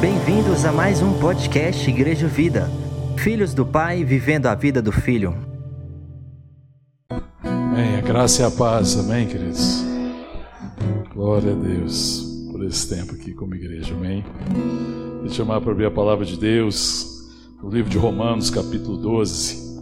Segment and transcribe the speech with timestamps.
[0.00, 2.70] Bem-vindos a mais um podcast Igreja Vida.
[3.18, 5.36] Filhos do Pai vivendo a vida do Filho.
[7.42, 7.96] Amém.
[7.96, 9.82] A graça e a paz, amém, queridos.
[11.12, 14.24] Glória a Deus por esse tempo aqui como igreja, amém.
[15.18, 17.08] Vou te chamar para abrir a palavra de Deus
[17.60, 19.80] no livro de Romanos, capítulo 12.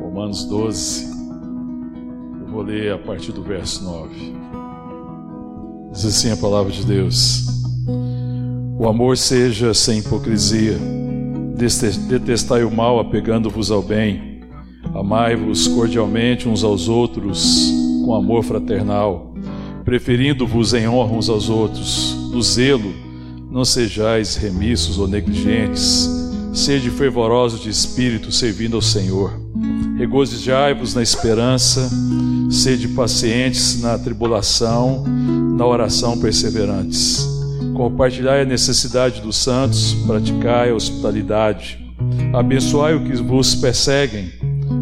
[0.00, 1.17] Romanos 12.
[2.58, 4.34] Vou ler a partir do verso 9.
[5.92, 7.46] Diz assim a palavra de Deus.
[8.76, 10.76] O amor seja sem hipocrisia.
[12.08, 14.40] Detestai o mal, apegando-vos ao bem.
[14.92, 17.72] Amai-vos cordialmente uns aos outros,
[18.04, 19.36] com amor fraternal,
[19.84, 22.12] preferindo-vos em honra uns aos outros.
[22.32, 22.92] Do zelo,
[23.52, 26.27] não sejais remissos ou negligentes.
[26.52, 29.32] Sede fervorosos de espírito, servindo ao Senhor.
[29.96, 31.90] Regozijai-vos na esperança,
[32.50, 35.04] sede pacientes na tribulação,
[35.56, 37.38] na oração perseverantes
[37.78, 41.78] Compartilhai a necessidade dos santos, praticai a hospitalidade.
[42.34, 44.32] Abençoai o que vos perseguem,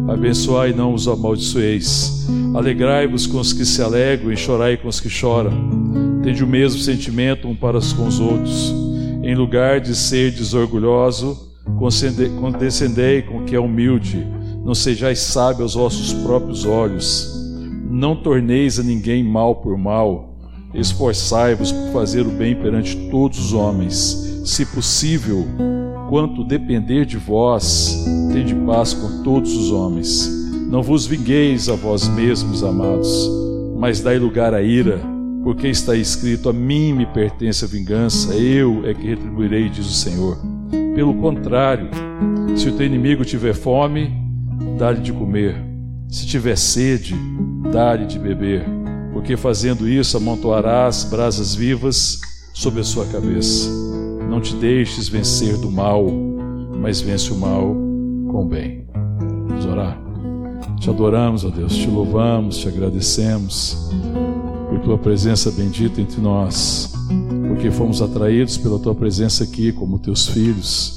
[0.09, 2.27] abençoai e não os amaldiçoeis.
[2.55, 5.51] Alegrai-vos com os que se alegram e chorai com os que choram.
[6.23, 8.73] Tende o mesmo sentimento um para com os outros.
[9.21, 11.37] Em lugar de ser desorgulhoso,
[12.39, 14.25] condescendei com o que é humilde.
[14.63, 17.33] Não sejais sábio aos vossos próprios olhos.
[17.89, 20.27] Não torneis a ninguém mal por mal
[20.73, 24.41] Esforçai-vos por fazer o bem perante todos os homens.
[24.45, 25.45] Se possível,
[26.09, 30.29] quanto depender de vós, tende paz com todos os homens.
[30.69, 33.29] Não vos vingueis a vós mesmos, amados,
[33.77, 35.01] mas dai lugar à ira,
[35.43, 39.93] porque está escrito: A mim me pertence a vingança, eu é que retribuirei, diz o
[39.93, 40.56] Senhor.
[40.97, 41.89] Pelo contrário,
[42.57, 44.11] se o teu inimigo tiver fome,
[44.79, 45.55] dá-lhe de comer.
[46.09, 47.15] Se tiver sede,
[47.71, 48.77] dá-lhe de beber
[49.17, 52.21] porque fazendo isso amontoarás brasas vivas
[52.53, 53.67] sobre a sua cabeça.
[54.29, 56.05] Não te deixes vencer do mal,
[56.79, 57.75] mas vence o mal
[58.31, 58.85] com o bem.
[59.47, 59.99] Vamos orar.
[60.79, 63.89] Te adoramos, ó Deus, te louvamos, te agradecemos
[64.69, 66.93] por tua presença bendita entre nós,
[67.47, 70.96] porque fomos atraídos pela tua presença aqui como teus filhos.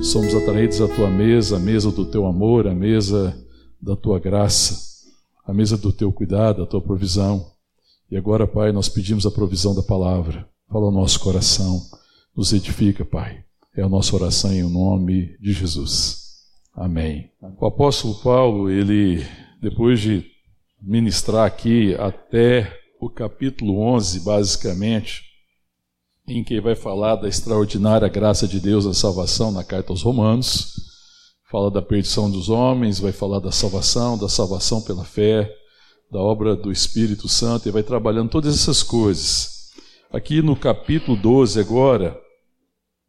[0.00, 3.36] Somos atraídos à tua mesa, a mesa do teu amor, a mesa
[3.80, 5.06] da tua graça,
[5.46, 7.50] a mesa do teu cuidado, a tua provisão.
[8.10, 10.48] E agora, Pai, nós pedimos a provisão da palavra.
[10.68, 11.80] Fala ao nosso coração,
[12.36, 13.44] nos edifica, Pai.
[13.76, 16.20] É a nossa oração em nome de Jesus.
[16.74, 17.30] Amém.
[17.58, 19.24] O apóstolo Paulo, ele,
[19.60, 20.24] depois de
[20.80, 22.70] ministrar aqui até
[23.00, 25.29] o capítulo 11, basicamente,
[26.38, 30.74] em que vai falar da extraordinária graça de Deus da salvação na carta aos Romanos,
[31.50, 35.52] fala da perdição dos homens, vai falar da salvação, da salvação pela fé,
[36.10, 39.70] da obra do Espírito Santo e vai trabalhando todas essas coisas.
[40.12, 42.16] Aqui no capítulo 12, agora,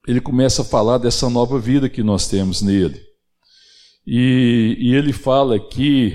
[0.07, 2.99] ele começa a falar dessa nova vida que nós temos nele.
[4.05, 6.13] E, e ele fala aqui,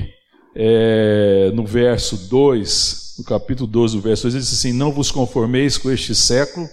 [0.54, 5.10] é, no verso 2, no capítulo 12, o verso 2, ele diz assim: Não vos
[5.10, 6.66] conformeis com este século,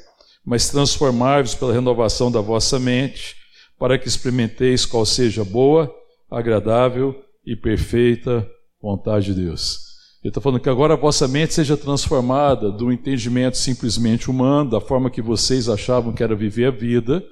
[0.46, 3.36] mas transformai-vos pela renovação da vossa mente,
[3.80, 5.94] para que experimenteis qual seja a boa,
[6.30, 7.16] agradável
[7.46, 8.48] e perfeita
[8.82, 9.80] vontade de Deus.
[10.24, 14.80] Ele está falando que agora a vossa mente seja transformada do entendimento simplesmente humano, da
[14.80, 17.24] forma que vocês achavam que era viver a vida,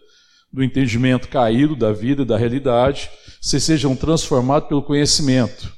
[0.52, 3.10] do entendimento caído da vida e da realidade,
[3.42, 5.72] vocês sejam transformados pelo conhecimento,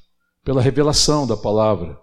[0.44, 1.96] pela revelação da palavra.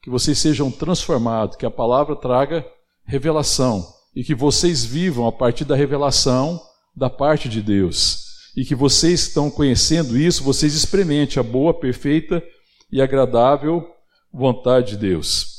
[0.00, 2.64] Que vocês sejam transformados, que a palavra traga
[3.04, 3.84] revelação
[4.14, 6.60] e que vocês vivam a partir da revelação
[6.94, 8.22] da parte de Deus.
[8.56, 12.42] E que vocês estão conhecendo isso, vocês experimentem a boa, perfeita
[12.90, 13.86] e agradável
[14.32, 15.52] vontade de Deus.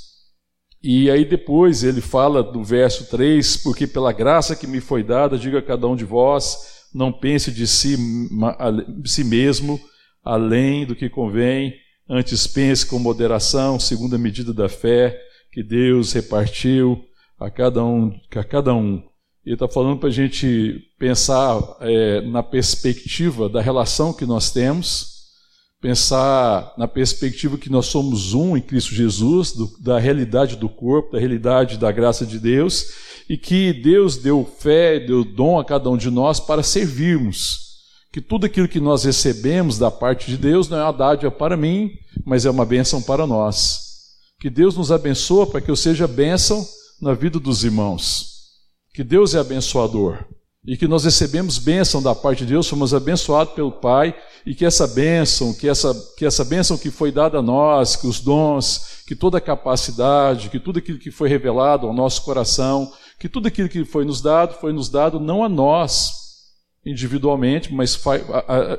[0.83, 5.37] E aí depois ele fala no verso 3, porque pela graça que me foi dada,
[5.37, 7.97] diga a cada um de vós, não pense de si,
[9.01, 9.79] de si mesmo
[10.23, 11.73] além do que convém,
[12.07, 15.19] antes pense com moderação, segundo a medida da fé
[15.51, 17.03] que Deus repartiu
[17.45, 18.19] a cada um.
[18.35, 19.03] A cada um.
[19.45, 25.13] Ele está falando para a gente pensar é, na perspectiva da relação que nós temos
[25.83, 31.11] pensar na perspectiva que nós somos um em Cristo Jesus, do, da realidade do corpo,
[31.11, 32.85] da realidade da graça de Deus,
[33.27, 37.73] e que Deus deu fé, deu dom a cada um de nós para servirmos.
[38.13, 41.57] Que tudo aquilo que nós recebemos da parte de Deus não é uma dádiva para
[41.57, 41.91] mim,
[42.25, 43.81] mas é uma bênção para nós.
[44.39, 46.65] Que Deus nos abençoe para que eu seja bênção
[47.03, 48.33] na vida dos irmãos.
[48.93, 50.25] Que Deus é abençoador
[50.65, 54.15] e que nós recebemos bênção da parte de Deus, fomos abençoados pelo Pai,
[54.45, 58.07] e que essa bênção, que essa, que essa bênção que foi dada a nós, que
[58.07, 62.91] os dons que toda a capacidade, que tudo aquilo que foi revelado ao nosso coração,
[63.19, 66.11] que tudo aquilo que foi nos dado, foi nos dado não a nós
[66.85, 68.01] individualmente, mas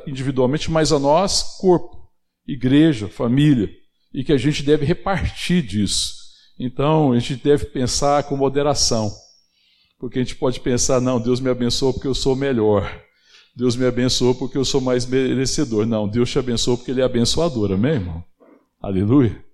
[0.06, 2.08] individualmente, mas a nós, corpo,
[2.46, 3.70] igreja, família,
[4.12, 6.23] e que a gente deve repartir disso.
[6.58, 9.10] Então, a gente deve pensar com moderação.
[9.98, 13.02] Porque a gente pode pensar, não, Deus me abençoou porque eu sou melhor.
[13.56, 15.86] Deus me abençoou porque eu sou mais merecedor.
[15.86, 18.24] Não, Deus te abençoou porque Ele é abençoador, amém, irmão?
[18.82, 19.44] Aleluia.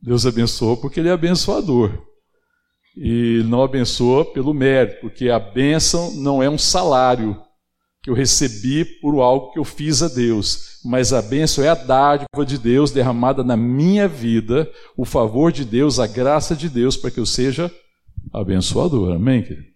[0.00, 2.06] Deus abençoou porque Ele é abençoador.
[2.96, 7.40] E não abençoa pelo mérito, porque a bênção não é um salário
[8.02, 11.74] que eu recebi por algo que eu fiz a Deus, mas a bênção é a
[11.74, 16.96] dádiva de Deus derramada na minha vida, o favor de Deus, a graça de Deus
[16.96, 17.70] para que eu seja
[18.32, 19.14] abençoador.
[19.14, 19.68] Amém, querido?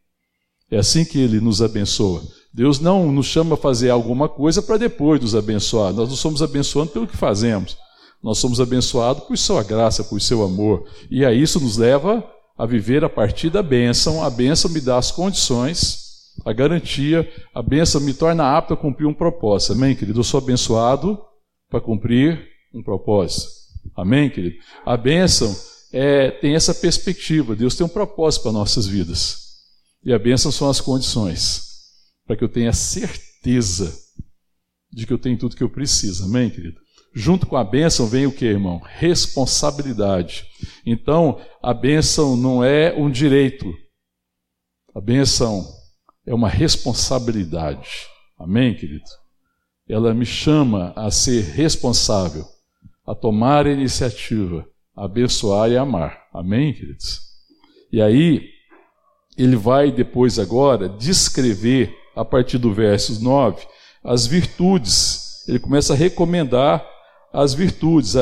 [0.70, 2.22] É assim que ele nos abençoa.
[2.52, 5.92] Deus não nos chama a fazer alguma coisa para depois nos abençoar.
[5.92, 7.76] Nós não somos abençoados pelo que fazemos.
[8.22, 10.88] Nós somos abençoados por sua graça, por seu amor.
[11.10, 12.24] E a isso nos leva
[12.56, 14.22] a viver a partir da bênção.
[14.24, 16.03] A bênção me dá as condições,
[16.44, 17.30] a garantia.
[17.54, 19.72] A bênção me torna apto a cumprir um propósito.
[19.72, 20.20] Amém, querido?
[20.20, 21.20] Eu sou abençoado
[21.68, 23.50] para cumprir um propósito.
[23.94, 24.56] Amém, querido?
[24.84, 25.54] A bênção
[25.92, 27.54] é, tem essa perspectiva.
[27.54, 29.44] Deus tem um propósito para nossas vidas.
[30.04, 31.62] E a bênção são as condições
[32.26, 33.94] para que eu tenha certeza
[34.92, 36.24] de que eu tenho tudo que eu preciso.
[36.24, 36.78] Amém, querido?
[37.14, 38.80] Junto com a bênção vem o que, irmão?
[38.84, 40.46] Responsabilidade.
[40.84, 43.72] Então, a bênção não é um direito.
[44.94, 45.64] A bênção
[46.26, 47.88] é uma responsabilidade.
[48.38, 49.04] Amém, querido?
[49.88, 52.44] Ela me chama a ser responsável,
[53.06, 54.66] a tomar a iniciativa,
[54.96, 56.24] a abençoar e amar.
[56.32, 57.20] Amém, queridos?
[57.92, 58.48] E aí,
[59.36, 63.66] ele vai depois agora descrever a partir do verso 9,
[64.02, 65.46] as virtudes.
[65.48, 66.84] Ele começa a recomendar
[67.32, 68.14] as virtudes,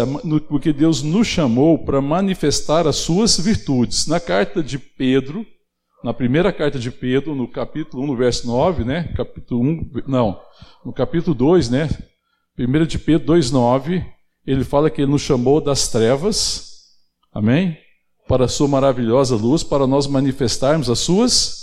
[0.49, 4.07] porque Deus nos chamou para manifestar as suas virtudes.
[4.07, 5.47] Na carta de Pedro,
[6.03, 9.13] na primeira carta de Pedro, no capítulo 1, no verso 9, né?
[9.17, 10.41] Capítulo 1, não,
[10.85, 11.89] no capítulo 2, né?
[12.59, 14.05] 1 de Pedro 2, 9,
[14.47, 16.71] ele fala que ele nos chamou das trevas,
[17.33, 17.79] amém?
[18.29, 21.63] Para a sua maravilhosa luz, para nós manifestarmos as suas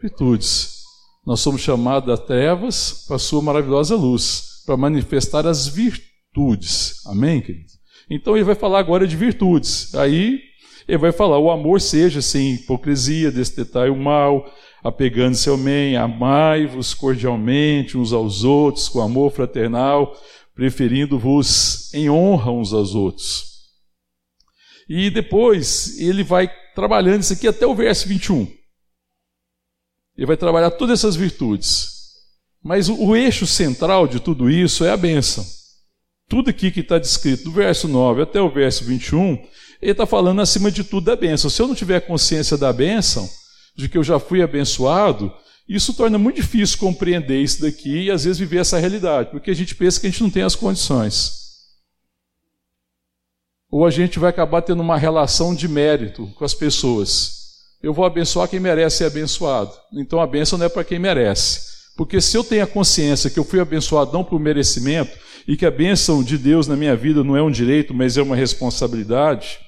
[0.00, 0.80] virtudes.
[1.26, 7.06] Nós somos chamados das trevas para a sua maravilhosa luz, para manifestar as virtudes.
[7.06, 7.78] Amém, queridos?
[8.08, 9.94] Então ele vai falar agora de virtudes.
[9.94, 10.40] Aí
[10.90, 14.52] ele vai falar: o amor seja sem hipocrisia, destetai o mal,
[14.82, 20.14] apegando-se ao bem, amai-vos cordialmente uns aos outros, com amor fraternal,
[20.54, 23.50] preferindo-vos em honra uns aos outros.
[24.88, 28.52] E depois ele vai trabalhando isso aqui até o verso 21.
[30.16, 32.00] Ele vai trabalhar todas essas virtudes.
[32.62, 35.46] Mas o, o eixo central de tudo isso é a bênção.
[36.28, 39.38] Tudo aqui que está descrito, do verso 9 até o verso 21,
[39.80, 41.48] ele está falando acima de tudo da bênção.
[41.50, 43.28] Se eu não tiver consciência da bênção,
[43.76, 45.32] de que eu já fui abençoado,
[45.68, 49.54] isso torna muito difícil compreender isso daqui e às vezes viver essa realidade, porque a
[49.54, 51.40] gente pensa que a gente não tem as condições.
[53.70, 57.40] Ou a gente vai acabar tendo uma relação de mérito com as pessoas
[57.82, 59.72] eu vou abençoar quem merece ser abençoado.
[59.92, 61.70] Então a bênção não é para quem merece.
[61.96, 65.16] Porque se eu tenho a consciência que eu fui abençoado não por merecimento,
[65.48, 68.22] e que a bênção de Deus na minha vida não é um direito, mas é
[68.22, 69.58] uma responsabilidade,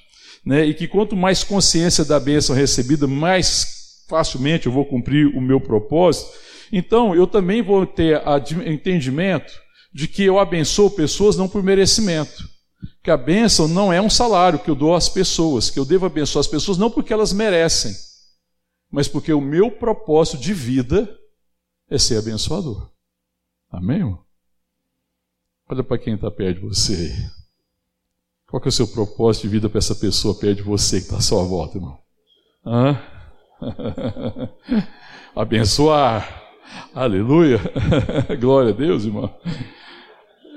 [0.45, 0.65] né?
[0.65, 5.59] e que quanto mais consciência da bênção recebida, mais facilmente eu vou cumprir o meu
[5.59, 6.31] propósito,
[6.71, 8.21] então eu também vou ter
[8.65, 9.53] entendimento
[9.93, 12.53] de que eu abençoo pessoas não por merecimento
[13.03, 16.05] que a bênção não é um salário que eu dou às pessoas, que eu devo
[16.05, 17.93] abençoar as pessoas não porque elas merecem,
[18.89, 21.19] mas porque o meu propósito de vida
[21.89, 22.89] é ser abençoador.
[23.69, 24.17] Amém?
[25.69, 27.42] Olha para quem está perto de você aí.
[28.53, 31.05] Qual que é o seu propósito de vida para essa pessoa perto de você que
[31.05, 31.97] está à sua volta, irmão?
[32.63, 33.01] Hã?
[35.35, 36.53] Abençoar.
[36.93, 37.59] Aleluia.
[38.39, 39.35] Glória a Deus, irmão.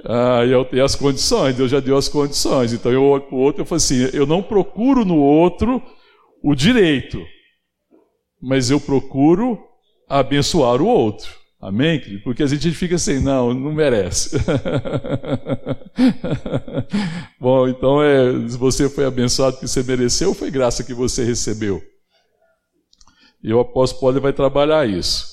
[0.04, 2.74] Ah, eu tenho as condições, Deus já deu as condições.
[2.74, 5.82] Então eu olho para o outro e falo assim: eu não procuro no outro
[6.44, 7.24] o direito,
[8.42, 9.58] mas eu procuro
[10.06, 11.34] abençoar o outro.
[11.66, 12.22] Amém, querido?
[12.22, 14.38] Porque a gente fica assim, não, não merece.
[17.40, 21.82] Bom, então é, você foi abençoado que você mereceu, foi graça que você recebeu.
[23.42, 25.26] E o apóstolo Paulo vai trabalhar isso.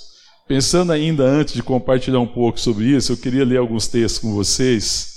[0.48, 4.34] Pensando ainda antes de compartilhar um pouco sobre isso, eu queria ler alguns textos com
[4.34, 5.14] vocês.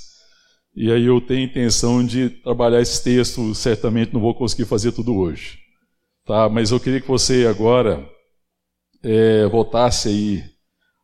[0.77, 5.17] E aí eu tenho intenção de trabalhar esse texto, certamente não vou conseguir fazer tudo
[5.17, 5.57] hoje.
[6.27, 6.47] Tá?
[6.51, 8.07] Mas eu queria que você agora
[9.03, 10.56] é, voltasse aí,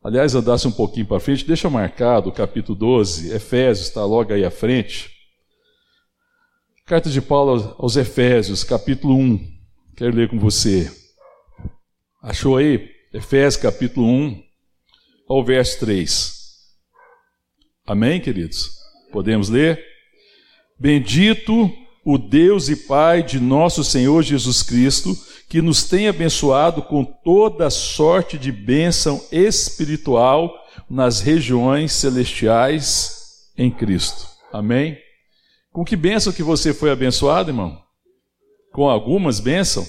[0.02, 4.44] aliás, andasse um pouquinho para frente, deixa marcado o capítulo 12, Efésios, está logo aí
[4.44, 5.10] à frente.
[6.84, 9.40] Carta de Paulo aos Efésios, capítulo 1.
[9.96, 10.90] Quero ler com você.
[12.22, 12.90] Achou aí?
[13.12, 14.42] Efésios, capítulo 1,
[15.28, 16.42] ao verso 3.
[17.86, 18.70] Amém, queridos?
[19.12, 19.82] Podemos ler?
[20.78, 21.70] Bendito
[22.04, 25.16] o Deus e Pai de nosso Senhor Jesus Cristo,
[25.52, 30.50] que nos tem abençoado com toda sorte de bênção espiritual
[30.88, 34.26] nas regiões celestiais em Cristo.
[34.50, 34.96] Amém?
[35.70, 37.78] Com que bênção que você foi abençoado, irmão?
[38.72, 39.88] Com algumas bênçãos?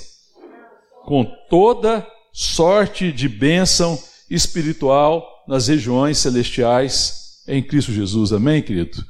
[1.05, 3.97] Com toda sorte de bênção
[4.29, 8.33] espiritual nas regiões celestiais em Cristo Jesus.
[8.33, 9.01] Amém, querido?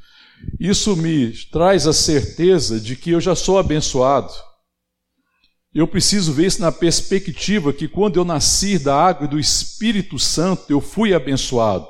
[0.60, 4.32] Isso me traz a certeza de que eu já sou abençoado.
[5.74, 10.20] Eu preciso ver isso na perspectiva que quando eu nasci da água e do Espírito
[10.20, 11.88] Santo, eu fui abençoado.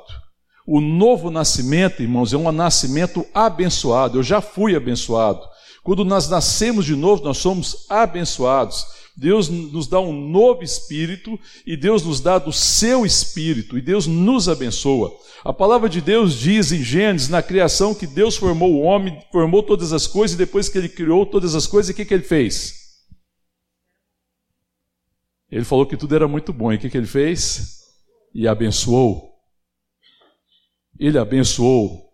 [0.65, 4.17] O novo nascimento, irmãos, é um nascimento abençoado.
[4.17, 5.41] Eu já fui abençoado.
[5.83, 8.83] Quando nós nascemos de novo, nós somos abençoados.
[9.15, 14.07] Deus nos dá um novo espírito e Deus nos dá do seu espírito e Deus
[14.07, 15.13] nos abençoa.
[15.43, 19.61] A palavra de Deus diz em Gênesis, na criação, que Deus formou o homem, formou
[19.61, 22.23] todas as coisas e depois que ele criou todas as coisas, o que, que ele
[22.23, 22.84] fez?
[25.55, 27.79] Ele falou que tudo era muito bom e o que, que ele fez?
[28.33, 29.35] E abençoou
[30.99, 32.05] ele abençoou.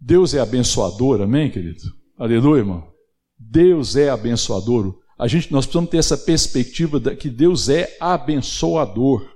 [0.00, 1.82] Deus é abençoador, amém, querido?
[2.18, 2.92] Aleluia, irmão.
[3.38, 4.98] Deus é abençoador.
[5.18, 9.26] A gente, nós precisamos ter essa perspectiva de que Deus é abençoador.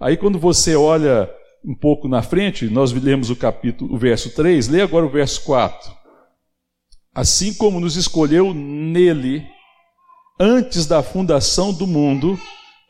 [0.00, 1.30] Aí quando você olha
[1.64, 5.42] um pouco na frente, nós lemos o capítulo, o verso 3, lê agora o verso
[5.42, 5.92] 4.
[7.14, 9.46] Assim como nos escolheu nele
[10.38, 12.38] antes da fundação do mundo,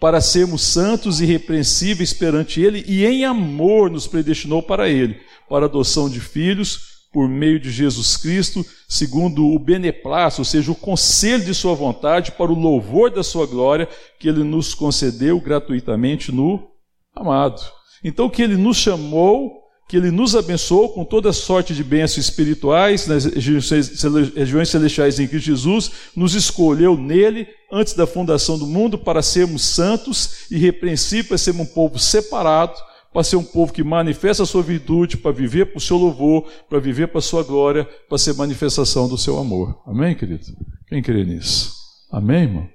[0.00, 5.66] para sermos santos e irrepreensíveis perante Ele, e em amor nos predestinou para Ele, para
[5.66, 11.44] adoção de filhos, por meio de Jesus Cristo, segundo o beneplácito, ou seja, o conselho
[11.44, 16.68] de Sua vontade, para o louvor da Sua glória, que Ele nos concedeu gratuitamente no
[17.14, 17.62] amado.
[18.02, 23.06] Então, que Ele nos chamou que Ele nos abençoou com toda sorte de bênçãos espirituais
[23.06, 29.22] nas regiões celestiais em Cristo Jesus, nos escolheu nele antes da fundação do mundo para
[29.22, 32.74] sermos santos e repreensíveis, para sermos um povo separado,
[33.12, 36.48] para ser um povo que manifesta a sua virtude, para viver para o seu louvor,
[36.68, 39.80] para viver para a sua glória, para ser manifestação do seu amor.
[39.86, 40.44] Amém, querido?
[40.88, 41.72] Quem crê nisso?
[42.10, 42.68] Amém, irmão?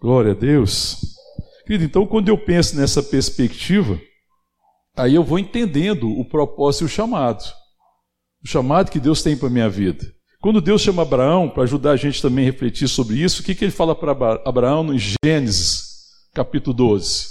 [0.00, 0.96] Glória a Deus.
[1.64, 4.00] Querido, então, quando eu penso nessa perspectiva,
[4.96, 7.44] Aí eu vou entendendo o propósito e o chamado.
[8.42, 10.04] O chamado que Deus tem para a minha vida.
[10.40, 13.54] Quando Deus chama Abraão, para ajudar a gente também a refletir sobre isso, o que,
[13.54, 14.12] que ele fala para
[14.44, 17.28] Abraão em Gênesis, capítulo 12?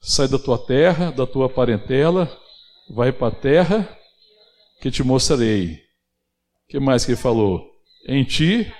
[0.00, 2.30] Sai da tua terra, da tua parentela,
[2.88, 3.98] vai para a terra
[4.80, 5.72] que te mostrarei.
[5.72, 7.68] O que mais que ele falou?
[8.06, 8.72] Em ti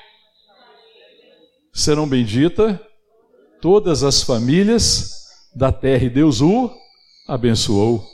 [1.73, 2.79] serão benditas
[3.61, 5.16] todas as famílias
[5.57, 6.71] da terra e Deus o
[7.27, 8.07] abençoou.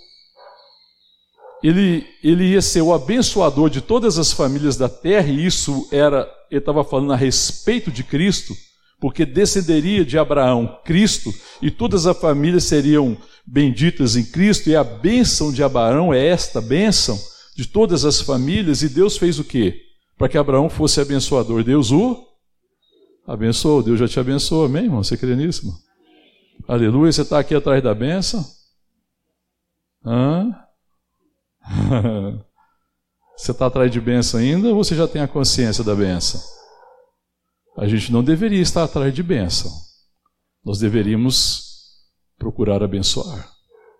[1.60, 6.28] Ele, ele ia ser o abençoador de todas as famílias da terra, e isso era,
[6.50, 8.54] ele estava falando a respeito de Cristo,
[9.00, 14.84] porque descenderia de Abraão Cristo, e todas as famílias seriam benditas em Cristo, e a
[14.84, 17.18] bênção de Abraão é esta bênção
[17.56, 19.80] de todas as famílias, e Deus fez o quê?
[20.16, 21.64] Para que Abraão fosse abençoador.
[21.64, 22.24] Deus o
[23.26, 25.02] abençoou, Deus já te abençoou, amém, irmão?
[25.02, 25.91] Você crê nisso, irmão?
[26.68, 28.44] Aleluia, você está aqui atrás da benção?
[30.04, 30.54] Hã?
[33.36, 36.40] você está atrás de benção ainda ou você já tem a consciência da benção?
[37.76, 39.70] A gente não deveria estar atrás de benção.
[40.64, 41.72] Nós deveríamos
[42.38, 43.50] procurar abençoar.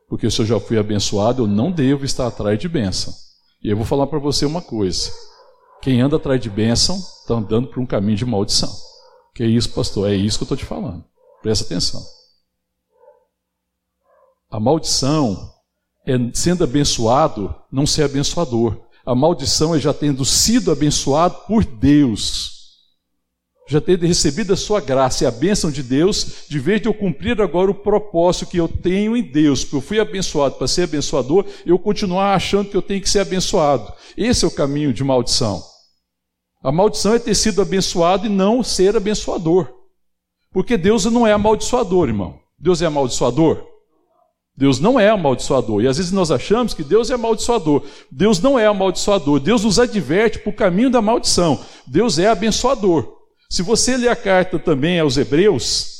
[0.09, 3.13] Porque se eu já fui abençoado, eu não devo estar atrás de bênção.
[3.63, 5.11] E eu vou falar para você uma coisa:
[5.81, 8.71] quem anda atrás de bênção está andando por um caminho de maldição.
[9.35, 10.11] Que é isso, pastor?
[10.11, 11.05] É isso que eu estou te falando.
[11.41, 12.03] Presta atenção.
[14.53, 15.51] A maldição
[16.07, 18.83] é sendo abençoado, não ser abençoador.
[19.05, 22.53] A maldição é já tendo sido abençoado por Deus.
[23.67, 26.93] Já tendo recebido a sua graça e a bênção de Deus, de vez de eu
[26.93, 30.83] cumprir agora o propósito que eu tenho em Deus, porque eu fui abençoado para ser
[30.83, 33.91] abençoador, eu continuar achando que eu tenho que ser abençoado.
[34.19, 35.63] Esse é o caminho de maldição.
[36.63, 39.73] A maldição é ter sido abençoado e não ser abençoador.
[40.53, 42.39] Porque Deus não é amaldiçoador, irmão.
[42.59, 43.72] Deus é amaldiçoador?
[44.57, 45.83] Deus não é amaldiçoador.
[45.83, 47.85] E às vezes nós achamos que Deus é amaldiçoador.
[48.11, 49.41] Deus não é amaldiçoador.
[49.41, 51.65] Deus nos adverte para o caminho da maldição.
[51.87, 53.17] Deus é abençoador.
[53.49, 55.93] Se você ler a carta também aos Hebreus,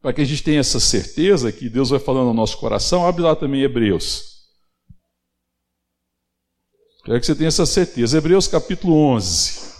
[0.00, 3.22] para que a gente tenha essa certeza que Deus vai falando no nosso coração, abre
[3.22, 4.30] lá também Hebreus.
[7.04, 8.18] Quero que você tenha essa certeza.
[8.18, 9.70] Hebreus capítulo 11.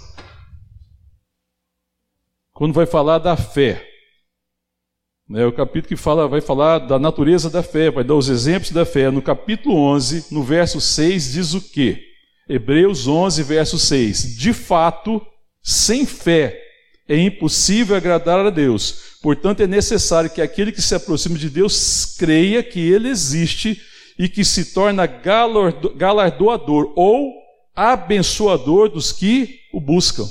[2.53, 3.90] Quando vai falar da fé.
[5.33, 8.73] É o capítulo que fala, vai falar da natureza da fé, vai dar os exemplos
[8.73, 9.13] da fé.
[9.13, 12.03] No capítulo 11, no verso 6, diz o quê?
[12.49, 14.37] Hebreus 11, verso 6.
[14.37, 15.25] De fato,
[15.63, 16.61] sem fé
[17.09, 19.19] é impossível agradar a Deus.
[19.23, 23.81] Portanto, é necessário que aquele que se aproxima de Deus creia que Ele existe
[24.19, 27.33] e que se torna galardoador ou
[27.77, 30.27] abençoador dos que o buscam.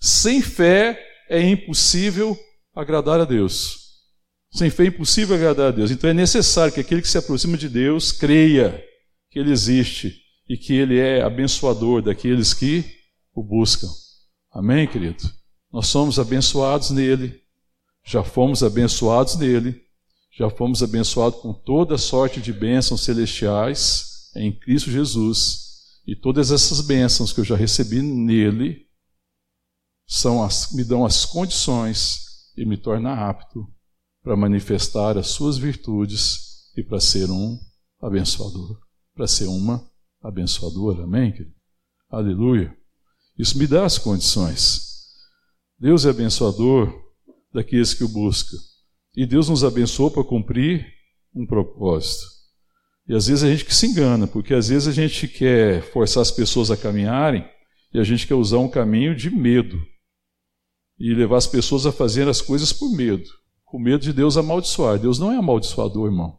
[0.00, 2.38] Sem fé é impossível
[2.74, 3.79] agradar a Deus.
[4.52, 5.90] Sem fé é impossível agradar a Deus.
[5.90, 8.84] Então é necessário que aquele que se aproxima de Deus creia
[9.30, 12.84] que Ele existe e que Ele é abençoador daqueles que
[13.32, 13.88] o buscam.
[14.50, 15.22] Amém, querido?
[15.72, 17.40] Nós somos abençoados nele,
[18.04, 19.80] já fomos abençoados nele,
[20.36, 25.70] já fomos abençoados com toda sorte de bênçãos celestiais em Cristo Jesus.
[26.04, 28.88] E todas essas bênçãos que eu já recebi nele
[30.08, 33.64] são as, me dão as condições e me torna apto
[34.22, 37.58] para manifestar as suas virtudes e para ser um
[38.00, 38.78] abençoador,
[39.14, 39.88] para ser uma
[40.22, 41.04] abençoadora.
[41.04, 41.54] Amém, querido?
[42.10, 42.76] Aleluia.
[43.38, 44.88] Isso me dá as condições.
[45.78, 46.92] Deus é abençoador
[47.52, 48.56] daqueles que o buscam.
[49.16, 50.86] E Deus nos abençoou para cumprir
[51.34, 52.26] um propósito.
[53.08, 56.20] E às vezes a gente que se engana, porque às vezes a gente quer forçar
[56.20, 57.44] as pessoas a caminharem
[57.92, 59.80] e a gente quer usar um caminho de medo
[60.98, 63.39] e levar as pessoas a fazer as coisas por medo
[63.70, 64.98] com medo de Deus amaldiçoar.
[64.98, 66.36] Deus não é amaldiçoador, irmão.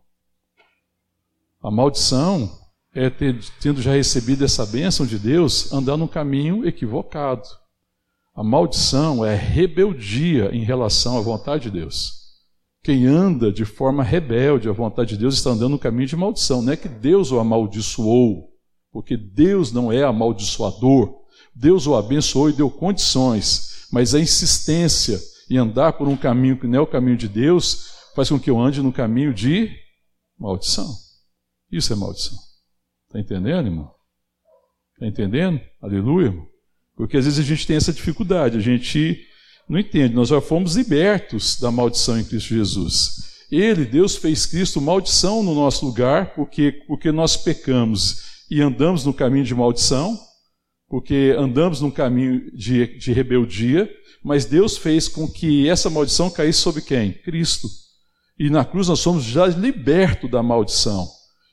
[1.63, 2.51] A maldição
[2.93, 7.47] é ter, tendo já recebido essa bênção de Deus, andar num caminho equivocado.
[8.35, 12.19] A maldição é rebeldia em relação à vontade de Deus.
[12.83, 16.61] Quem anda de forma rebelde à vontade de Deus está andando no caminho de maldição.
[16.61, 18.49] Não é que Deus o amaldiçoou,
[18.91, 21.13] porque Deus não é amaldiçoador.
[21.55, 25.19] Deus o abençoou e deu condições, mas a insistência
[25.51, 28.49] e andar por um caminho que não é o caminho de Deus, faz com que
[28.49, 29.69] eu ande no caminho de
[30.39, 30.87] maldição.
[31.69, 32.37] Isso é maldição.
[33.09, 33.91] Está entendendo, irmão?
[34.93, 35.59] Está entendendo?
[35.81, 36.47] Aleluia, irmão?
[36.95, 39.19] Porque às vezes a gente tem essa dificuldade, a gente
[39.67, 40.13] não entende.
[40.13, 43.15] Nós já fomos libertos da maldição em Cristo Jesus.
[43.51, 49.13] Ele, Deus, fez Cristo maldição no nosso lugar, porque, porque nós pecamos e andamos no
[49.13, 50.17] caminho de maldição,
[50.91, 53.89] porque andamos num caminho de, de rebeldia,
[54.21, 57.13] mas Deus fez com que essa maldição caísse sobre quem?
[57.13, 57.69] Cristo.
[58.37, 61.07] E na cruz nós somos já libertos da maldição.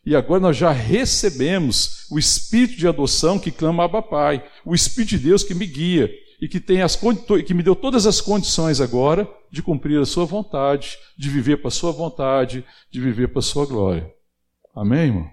[0.05, 5.11] E agora nós já recebemos o Espírito de adoção que clama Abba Pai, o Espírito
[5.11, 6.11] de Deus que me guia
[6.43, 6.99] e que, tem as,
[7.47, 11.69] que me deu todas as condições agora de cumprir a sua vontade, de viver para
[11.69, 14.11] a sua vontade, de viver para a sua glória.
[14.75, 15.31] Amém, irmão?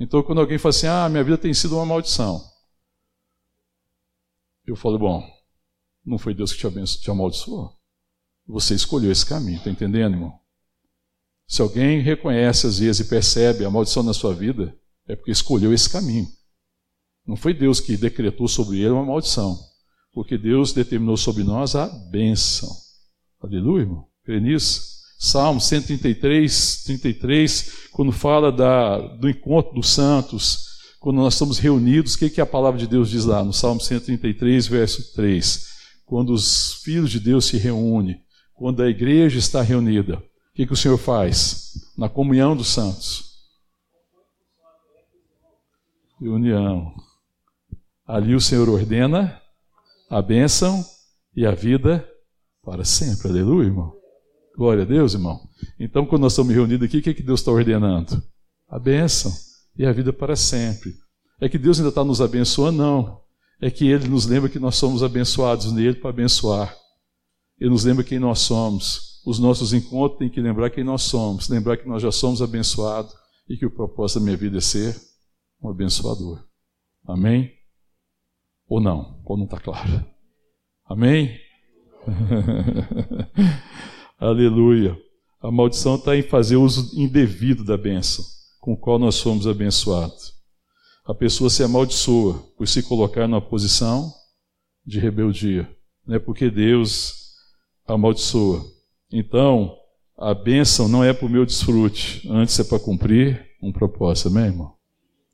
[0.00, 2.40] Então, quando alguém fala assim, ah, minha vida tem sido uma maldição,
[4.66, 5.22] eu falo, bom,
[6.04, 7.72] não foi Deus que te, abençoou, te amaldiçoou.
[8.46, 10.38] Você escolheu esse caminho, está entendendo, irmão?
[11.46, 15.72] Se alguém reconhece às vezes e percebe a maldição na sua vida, é porque escolheu
[15.72, 16.26] esse caminho.
[17.26, 19.58] Não foi Deus que decretou sobre ele uma maldição,
[20.12, 22.68] porque Deus determinou sobre nós a bênção.
[23.40, 24.08] Aleluia, irmão?
[24.24, 24.94] Crê nisso?
[25.18, 30.73] Salmo 133, 33, quando fala da, do encontro dos santos,
[31.04, 33.78] quando nós estamos reunidos, o que, que a palavra de Deus diz lá no Salmo
[33.78, 35.74] 133, verso 3?
[36.06, 40.22] quando os filhos de Deus se reúnem, quando a igreja está reunida, o
[40.54, 41.92] que, que o Senhor faz?
[41.94, 43.34] Na comunhão dos santos.
[46.18, 46.94] Reunião.
[48.06, 49.38] Ali o Senhor ordena
[50.08, 50.82] a bênção
[51.36, 52.02] e a vida
[52.62, 53.28] para sempre.
[53.28, 53.94] Aleluia, irmão.
[54.56, 55.38] Glória a Deus, irmão.
[55.78, 58.22] Então, quando nós estamos reunidos aqui, o que, que Deus está ordenando?
[58.70, 59.30] A bênção
[59.76, 60.94] e a vida para sempre.
[61.40, 62.78] É que Deus ainda está nos abençoando?
[62.78, 63.24] Não
[63.60, 66.76] é que ele nos lembra que nós somos abençoados nele para abençoar.
[67.58, 69.22] Ele nos lembra quem nós somos.
[69.24, 73.14] Os nossos encontros têm que lembrar quem nós somos, lembrar que nós já somos abençoados
[73.48, 74.94] e que o propósito da minha vida é ser
[75.62, 76.44] um abençoador.
[77.06, 77.52] Amém?
[78.68, 79.22] Ou não?
[79.24, 80.04] Ou não está claro?
[80.84, 81.38] Amém?
[84.20, 84.98] Aleluia.
[85.40, 88.33] A maldição está em fazer uso indevido da bênção
[88.64, 90.34] com o qual nós somos abençoados
[91.04, 94.12] a pessoa se amaldiçoa por se colocar numa posição
[94.86, 95.68] de rebeldia.
[96.06, 97.34] Não é porque Deus
[97.86, 98.64] amaldiçoa.
[99.12, 99.76] Então,
[100.16, 104.46] a bênção não é para o meu desfrute, antes é para cumprir um propósito, amém,
[104.46, 104.74] irmão?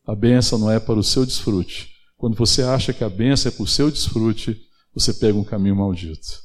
[0.04, 1.94] A bênção não é para o seu desfrute.
[2.16, 4.60] Quando você acha que a bênção é para o seu desfrute,
[4.92, 6.42] você pega um caminho maldito.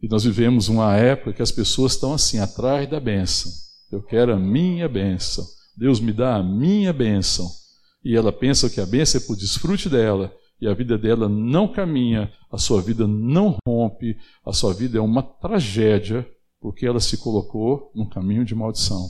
[0.00, 3.50] E nós vivemos uma época que as pessoas estão assim, atrás da bênção.
[3.92, 5.44] Eu quero a minha bênção.
[5.76, 7.46] Deus me dá a minha bênção.
[8.04, 11.72] e ela pensa que a bênção é por desfrute dela, e a vida dela não
[11.72, 16.28] caminha, a sua vida não rompe, a sua vida é uma tragédia,
[16.60, 19.08] porque ela se colocou num caminho de maldição,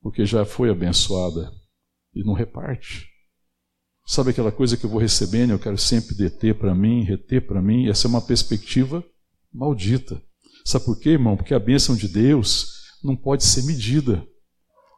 [0.00, 1.52] porque já foi abençoada
[2.12, 3.06] e não reparte.
[4.04, 7.62] Sabe aquela coisa que eu vou recebendo, eu quero sempre deter para mim, reter para
[7.62, 9.04] mim, essa é uma perspectiva
[9.52, 10.20] maldita.
[10.64, 11.36] Sabe por quê, irmão?
[11.36, 14.26] Porque a bênção de Deus não pode ser medida.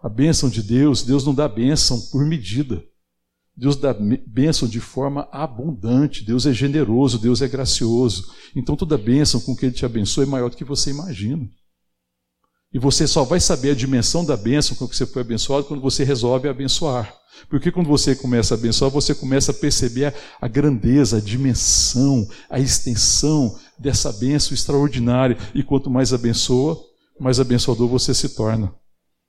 [0.02, 2.84] A bênção de Deus, Deus não dá bênção por medida.
[3.56, 3.94] Deus dá
[4.26, 8.32] bênção de forma abundante, Deus é generoso, Deus é gracioso.
[8.54, 11.48] Então toda bênção com que Ele te abençoa é maior do que você imagina.
[12.72, 15.80] E você só vai saber a dimensão da bênção com que você foi abençoado quando
[15.80, 17.16] você resolve abençoar.
[17.48, 22.58] Porque quando você começa a abençoar, você começa a perceber a, grandeza, a dimensão, a
[22.58, 25.38] extensão dessa bênção extraordinária.
[25.54, 26.76] E quanto mais abençoa,
[27.18, 28.74] mais abençoador você se torna.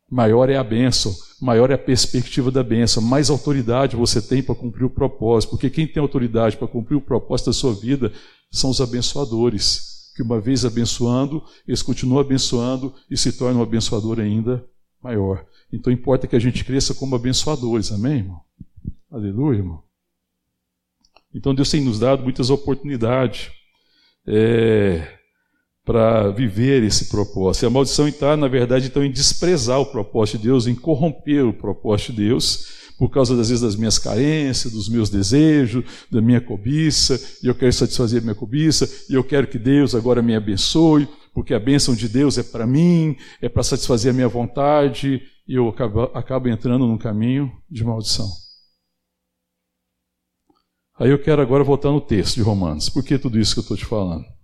[0.10, 4.54] Maior é a bênção, maior é a perspectiva da bênção, mais autoridade você tem para
[4.54, 8.12] cumprir o propósito, porque quem tem autoridade para cumprir o propósito da sua vida
[8.52, 14.20] são os abençoadores, que uma vez abençoando, eles continuam abençoando e se tornam um abençoador
[14.20, 14.64] ainda
[15.02, 15.46] maior.
[15.74, 18.42] Então importa que a gente cresça como abençoadores, amém, irmão?
[19.12, 19.84] Aleluia, irmão.
[21.34, 23.52] Então Deus tem nos dado muitas oportunidades.
[24.26, 25.20] É,
[25.86, 27.64] para viver esse propósito.
[27.64, 31.46] E a maldição está, na verdade, então, em desprezar o propósito de Deus, em corromper
[31.46, 36.22] o propósito de Deus, por causa, das vezes, das minhas carências, dos meus desejos, da
[36.22, 40.22] minha cobiça, e eu quero satisfazer a minha cobiça, e eu quero que Deus agora
[40.24, 44.28] me abençoe, porque a bênção de Deus é para mim, é para satisfazer a minha
[44.28, 48.28] vontade, e eu acabo, acabo entrando num caminho de maldição.
[50.98, 52.88] Aí eu quero agora voltar no texto de Romanos.
[52.88, 54.35] Por que tudo isso que eu estou te falando?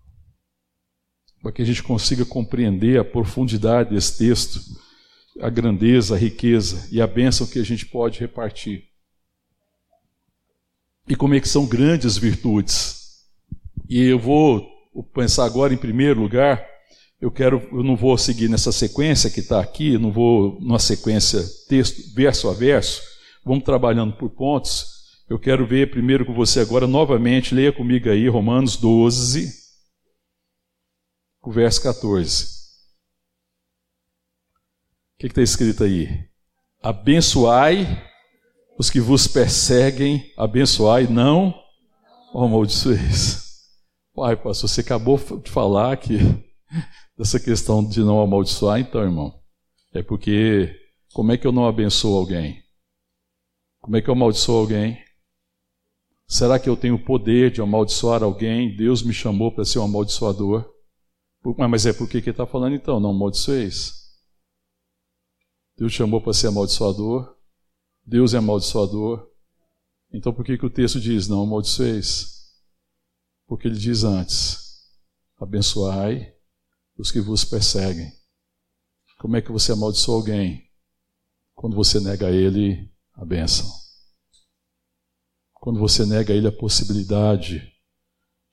[1.42, 4.62] Para que a gente consiga compreender a profundidade desse texto,
[5.40, 8.84] a grandeza, a riqueza e a bênção que a gente pode repartir.
[11.08, 13.26] E como é que são grandes virtudes.
[13.90, 14.70] E eu vou
[15.14, 16.64] pensar agora em primeiro lugar,
[17.20, 21.42] eu quero, eu não vou seguir nessa sequência que está aqui, não vou numa sequência
[21.68, 23.02] texto verso a verso,
[23.46, 25.02] vamos trabalhando por pontos.
[25.30, 29.61] Eu quero ver primeiro com você agora novamente, leia comigo aí Romanos 12,
[31.42, 32.62] o verso 14.
[35.16, 36.08] O que está escrito aí?
[36.82, 37.86] Abençoai
[38.78, 41.54] os que vos perseguem, abençoai, não
[42.34, 43.42] amaldiçoeis.
[44.14, 46.18] Pai, pastor, você acabou de falar que
[47.18, 49.40] dessa questão de não amaldiçoar, então, irmão,
[49.94, 50.76] é porque
[51.14, 52.62] como é que eu não abençoo alguém?
[53.80, 54.98] Como é que eu amaldiçoo alguém?
[56.28, 58.76] Será que eu tenho o poder de amaldiçoar alguém?
[58.76, 60.66] Deus me chamou para ser um amaldiçoador.
[61.44, 63.00] Mas é porque que está falando então?
[63.00, 64.02] Não amaldiçoeis.
[65.76, 67.36] Deus chamou para ser amaldiçoador.
[68.06, 69.28] Deus é amaldiçoador.
[70.14, 72.54] Então por que, que o texto diz não amaldiçoeis?
[73.48, 74.88] Porque ele diz antes:
[75.38, 76.36] abençoai
[76.98, 78.12] os que vos perseguem.
[79.20, 80.70] Como é que você amaldiçoa alguém?
[81.56, 83.68] Quando você nega a ele a bênção.
[85.54, 87.71] Quando você nega a ele a possibilidade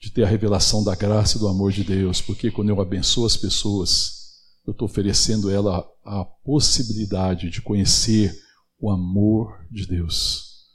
[0.00, 3.26] de ter a revelação da graça e do amor de Deus, porque quando eu abençoo
[3.26, 4.18] as pessoas,
[4.66, 8.32] eu estou oferecendo ela a possibilidade de conhecer
[8.78, 10.68] o amor de Deus.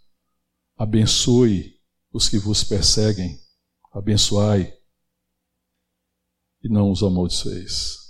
[0.77, 1.73] Abençoe
[2.11, 3.39] os que vos perseguem,
[3.93, 4.73] abençoai
[6.63, 8.03] e não os amaldiçoeis.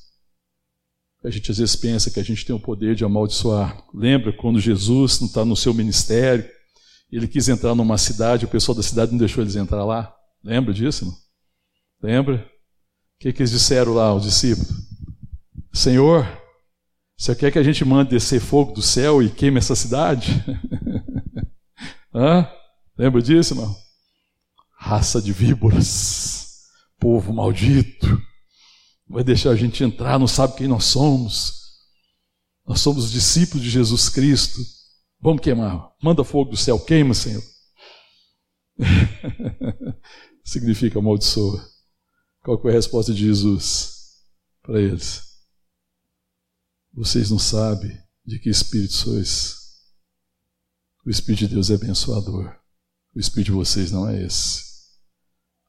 [1.24, 3.86] A gente às vezes pensa que a gente tem o poder de amaldiçoar.
[3.94, 6.50] Lembra quando Jesus não está no seu ministério,
[7.10, 10.14] ele quis entrar numa cidade, o pessoal da cidade não deixou eles entrar lá?
[10.44, 11.06] Lembra disso?
[11.06, 11.18] Não?
[12.10, 12.36] Lembra?
[12.36, 14.72] O que, que eles disseram lá, os discípulos?
[15.72, 16.28] Senhor,
[17.18, 20.44] você quer que a gente mande descer fogo do céu e queime essa cidade?
[22.14, 22.48] Hã?
[22.98, 23.76] Lembra disso, irmão?
[24.78, 26.64] Raça de víboras,
[27.00, 28.22] povo maldito,
[29.08, 31.64] vai deixar a gente entrar, não sabe quem nós somos.
[32.68, 34.60] Nós somos discípulos de Jesus Cristo.
[35.22, 35.92] Vamos queimar.
[36.02, 37.42] Manda fogo do céu, queima, Senhor.
[40.44, 41.64] significa amaldiçoa.
[42.44, 43.94] Qual foi a resposta de Jesus
[44.62, 45.24] para eles?
[46.94, 49.58] Vocês não sabem de que espírito sois.
[51.06, 52.56] O espírito de Deus é abençoador.
[53.16, 54.64] O espírito de vocês não é esse.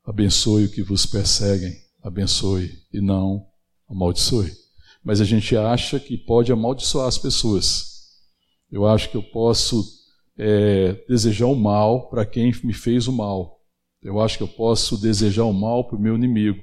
[0.05, 3.47] Abençoe o que vos perseguem, abençoe e não
[3.89, 4.53] amaldiçoe.
[5.03, 7.95] Mas a gente acha que pode amaldiçoar as pessoas.
[8.71, 9.85] Eu acho que eu posso
[10.37, 13.54] é, desejar o mal para quem me fez o mal.
[14.05, 16.63] Eu acho que eu posso desejar o mal para o meu inimigo.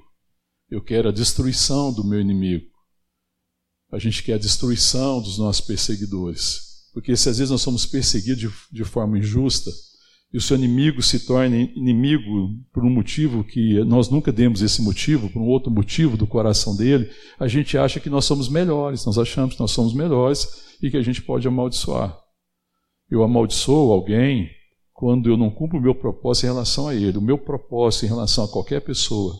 [0.69, 2.67] Eu quero a destruição do meu inimigo.
[3.91, 6.88] A gente quer a destruição dos nossos perseguidores.
[6.93, 9.71] Porque se às vezes nós somos perseguidos de, de forma injusta,
[10.34, 14.82] e o seu inimigo se torna inimigo por um motivo que nós nunca demos esse
[14.82, 19.06] motivo, por um outro motivo do coração dele, a gente acha que nós somos melhores,
[19.06, 22.17] nós achamos que nós somos melhores e que a gente pode amaldiçoar.
[23.10, 24.49] Eu amaldiçoo alguém
[25.01, 28.09] quando eu não cumpro o meu propósito em relação a ele, o meu propósito em
[28.09, 29.35] relação a qualquer pessoa,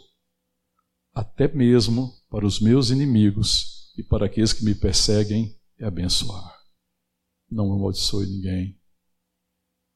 [1.14, 6.52] até mesmo para os meus inimigos e para aqueles que me perseguem, é abençoar.
[7.48, 8.76] Não amaldiçoe ninguém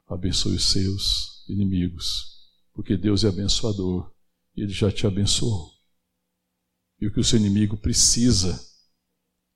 [0.08, 4.14] abençoe os seus inimigos, porque Deus é abençoador
[4.56, 5.72] Ele já te abençoou.
[7.02, 8.64] E o que o seu inimigo precisa,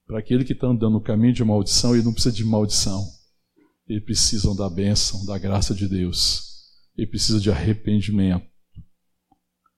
[0.07, 3.18] para aquele que está andando no caminho de maldição, ele não precisa de maldição,
[3.89, 8.47] ele precisa da bênção, da graça de Deus, ele precisa de arrependimento.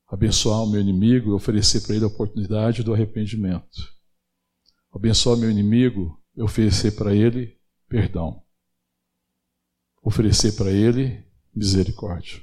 [0.08, 3.90] Abençoar o meu inimigo e oferecer para ele a oportunidade do arrependimento.
[4.94, 8.44] Abençoar o meu inimigo e oferecer para ele perdão
[10.02, 11.24] oferecer para Ele
[11.56, 12.42] misericórdia,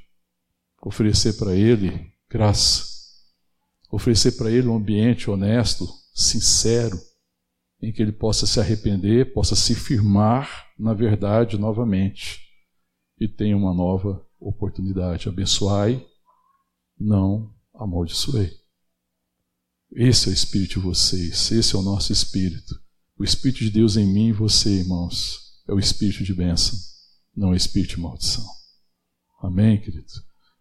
[0.80, 2.84] oferecer para Ele graça,
[3.90, 6.96] oferecer para Ele um ambiente honesto, sincero,
[7.80, 12.40] em que Ele possa se arrepender, possa se firmar na verdade novamente
[13.20, 15.28] e tenha uma nova oportunidade.
[15.28, 16.04] Abençoai,
[16.98, 18.52] não amaldiçoei.
[19.92, 22.78] Esse é o Espírito de vocês, esse é o nosso Espírito.
[23.18, 26.88] O Espírito de Deus em mim e você, irmãos, é o Espírito de bênção
[27.38, 28.44] não espírito de maldição.
[29.40, 30.06] Amém, querido?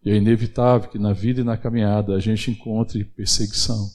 [0.04, 3.90] E é inevitável que na vida e na caminhada a gente encontre perseguição,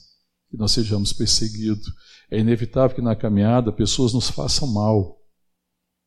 [0.54, 1.92] que nós sejamos perseguidos.
[2.30, 5.20] É inevitável que na caminhada pessoas nos façam mal.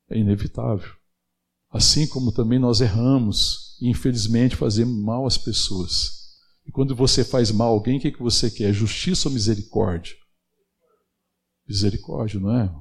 [0.09, 0.89] É inevitável.
[1.69, 6.17] Assim como também nós erramos e infelizmente fazemos mal às pessoas.
[6.65, 8.71] E quando você faz mal a alguém, o que, que você quer?
[8.71, 10.15] Justiça ou misericórdia?
[11.67, 12.73] Misericórdia, não é?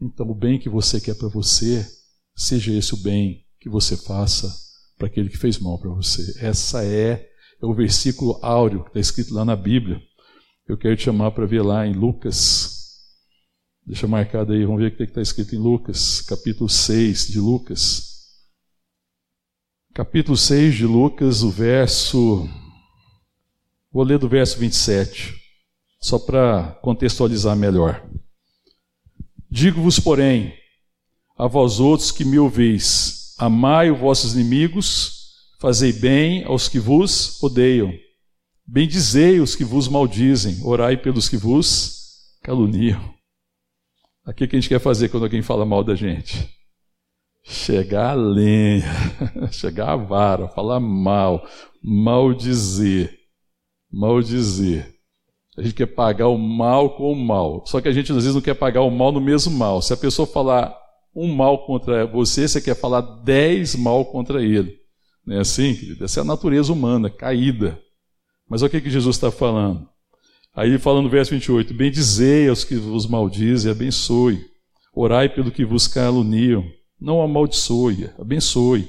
[0.00, 1.86] Então, o bem que você quer para você
[2.34, 4.52] seja esse o bem que você faça
[4.98, 6.44] para aquele que fez mal para você.
[6.44, 7.24] Essa é,
[7.60, 10.02] é o versículo áureo que está escrito lá na Bíblia.
[10.66, 13.00] Eu quero te chamar para ver lá em Lucas.
[13.84, 18.12] Deixa marcado aí, vamos ver o que está escrito em Lucas, capítulo 6 de Lucas.
[19.92, 22.48] Capítulo 6 de Lucas, o verso.
[23.90, 25.34] Vou ler do verso 27,
[26.00, 28.08] só para contextualizar melhor.
[29.50, 30.54] Digo-vos, porém,
[31.36, 37.42] a vós outros que me ouvis: amai os vossos inimigos, fazei bem aos que vos
[37.42, 37.92] odeiam,
[38.66, 42.02] bendizei os que vos maldizem, orai pelos que vos
[42.42, 43.12] caluniam.
[44.24, 46.48] Aqui que a gente quer fazer quando alguém fala mal da gente?
[47.44, 48.84] Chegar a lenha,
[49.50, 51.44] chegar a vara, falar mal,
[51.82, 53.12] maldizer,
[53.90, 54.92] maldizer.
[55.56, 57.64] A gente quer pagar o mal com o mal.
[57.66, 59.82] Só que a gente às vezes não quer pagar o mal no mesmo mal.
[59.82, 60.74] Se a pessoa falar
[61.14, 64.78] um mal contra você, você quer falar dez mal contra ele.
[65.26, 66.04] Não é assim, querido?
[66.04, 67.78] Essa é a natureza humana, caída.
[68.52, 69.88] Mas olha o que, que Jesus está falando.
[70.54, 74.44] Aí ele fala no verso 28, Bendizei aos que vos maldizem, abençoe.
[74.94, 76.62] Orai pelo que vos caluniam.
[77.00, 78.86] Não amaldiçoe, abençoe.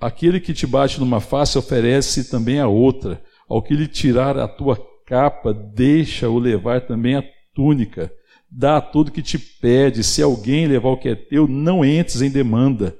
[0.00, 3.22] Aquele que te bate numa face, oferece também a outra.
[3.48, 8.12] Ao que lhe tirar a tua capa, deixa-o levar também a túnica
[8.50, 10.02] dá tudo que te pede.
[10.02, 12.96] Se alguém levar o que é teu, não entres em demanda.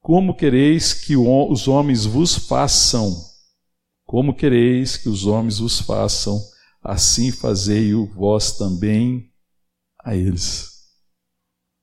[0.00, 3.29] Como quereis que os homens vos façam?
[4.10, 6.44] Como quereis que os homens vos façam?
[6.82, 9.32] Assim fazei-o vós também
[10.02, 10.68] a eles.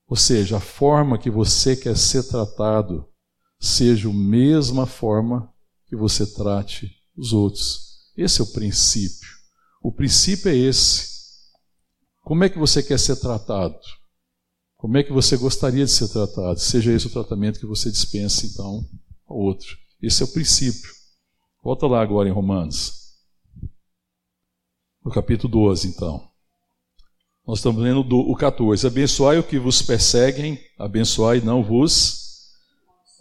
[0.05, 3.07] Ou seja, a forma que você quer ser tratado
[3.57, 5.49] seja a mesma forma
[5.85, 8.11] que você trate os outros.
[8.17, 9.29] Esse é o princípio.
[9.81, 11.07] O princípio é esse.
[12.23, 13.79] Como é que você quer ser tratado?
[14.75, 16.59] Como é que você gostaria de ser tratado?
[16.59, 18.85] Seja esse o tratamento que você dispensa, então,
[19.25, 19.77] ao outro.
[20.01, 20.96] Esse é o princípio.
[21.67, 22.93] Volta lá agora em Romanos.
[25.03, 26.25] No capítulo 12, então.
[27.45, 28.87] Nós estamos lendo o 14.
[28.87, 32.53] Abençoai o que vos perseguem, abençoai não vos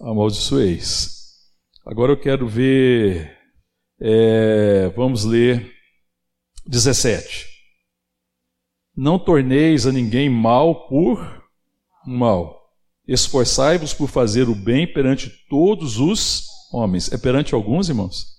[0.01, 1.41] amaldiçoeis.
[1.85, 3.37] Agora eu quero ver,
[4.01, 5.69] é, vamos ler
[6.69, 7.49] 17.
[8.97, 11.43] Não torneis a ninguém mal por
[12.07, 12.71] mal.
[13.09, 17.11] Esforçai-vos por fazer o bem perante todos os homens.
[17.13, 18.36] É perante alguns, irmãos?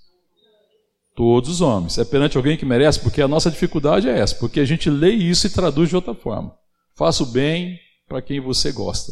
[1.18, 1.98] Todos os homens.
[1.98, 3.00] É perante alguém que merece?
[3.00, 4.36] Porque a nossa dificuldade é essa.
[4.36, 6.56] Porque a gente lê isso e traduz de outra forma.
[6.96, 9.12] Faça o bem para quem você gosta.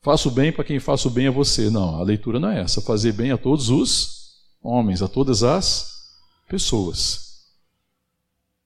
[0.00, 1.68] Faça o bem para quem faça o bem a você.
[1.68, 2.80] Não, a leitura não é essa.
[2.80, 5.90] Fazer bem a todos os homens, a todas as
[6.48, 7.40] pessoas.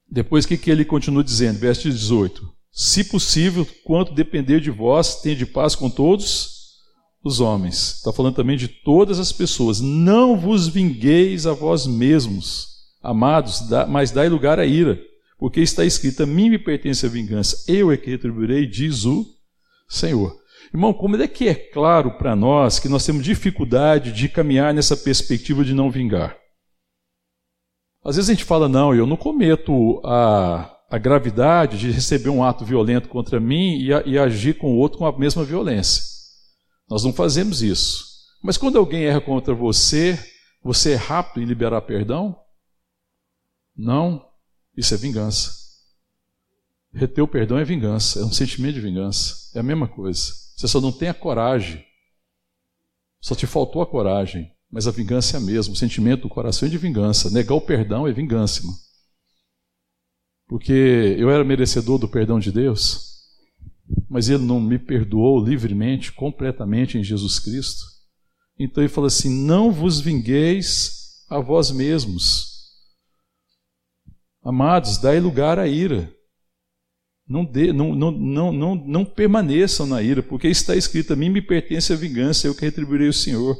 [0.06, 1.58] Depois, o que, que ele continua dizendo?
[1.58, 6.53] Verso 18: Se possível, quanto depender de vós, de paz com todos
[7.24, 7.96] os homens.
[7.96, 9.80] Está falando também de todas as pessoas.
[9.80, 12.68] Não vos vingueis a vós mesmos,
[13.02, 15.00] amados, mas dai lugar à ira,
[15.38, 19.26] porque está escrito: a mim me pertence a vingança, eu é que retribuirei, diz o
[19.88, 20.36] Senhor.
[20.72, 24.96] Irmão, como é que é claro para nós que nós temos dificuldade de caminhar nessa
[24.96, 26.36] perspectiva de não vingar?
[28.04, 32.44] Às vezes a gente fala, não, eu não cometo a a gravidade de receber um
[32.44, 36.13] ato violento contra mim e, e agir com o outro com a mesma violência.
[36.88, 38.04] Nós não fazemos isso.
[38.42, 40.18] Mas quando alguém erra contra você,
[40.62, 42.38] você é rápido em liberar perdão?
[43.76, 44.24] Não,
[44.76, 45.52] isso é vingança.
[46.92, 49.50] Reter o perdão é vingança, é um sentimento de vingança.
[49.54, 50.22] É a mesma coisa.
[50.56, 51.84] Você só não tem a coragem.
[53.20, 54.52] Só te faltou a coragem.
[54.70, 55.72] Mas a vingança é a mesma.
[55.72, 57.30] O sentimento do coração é de vingança.
[57.30, 58.74] Negar o perdão é vingança, irmão
[60.46, 63.13] porque eu era merecedor do perdão de Deus,
[64.08, 67.84] mas Ele não me perdoou livremente, completamente em Jesus Cristo.
[68.58, 72.52] Então Ele fala assim: Não vos vingueis a vós mesmos.
[74.42, 76.12] Amados, dai lugar à ira.
[77.26, 77.42] Não,
[77.74, 81.92] não, não, não, não, não permaneçam na ira, porque está escrito: A mim me pertence
[81.92, 83.56] a vingança, eu que retribuirei o Senhor.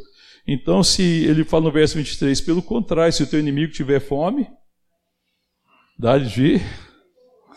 [0.47, 4.47] Então, se ele fala no verso 23, pelo contrário, se o teu inimigo tiver fome,
[5.99, 6.61] dá-lhe de.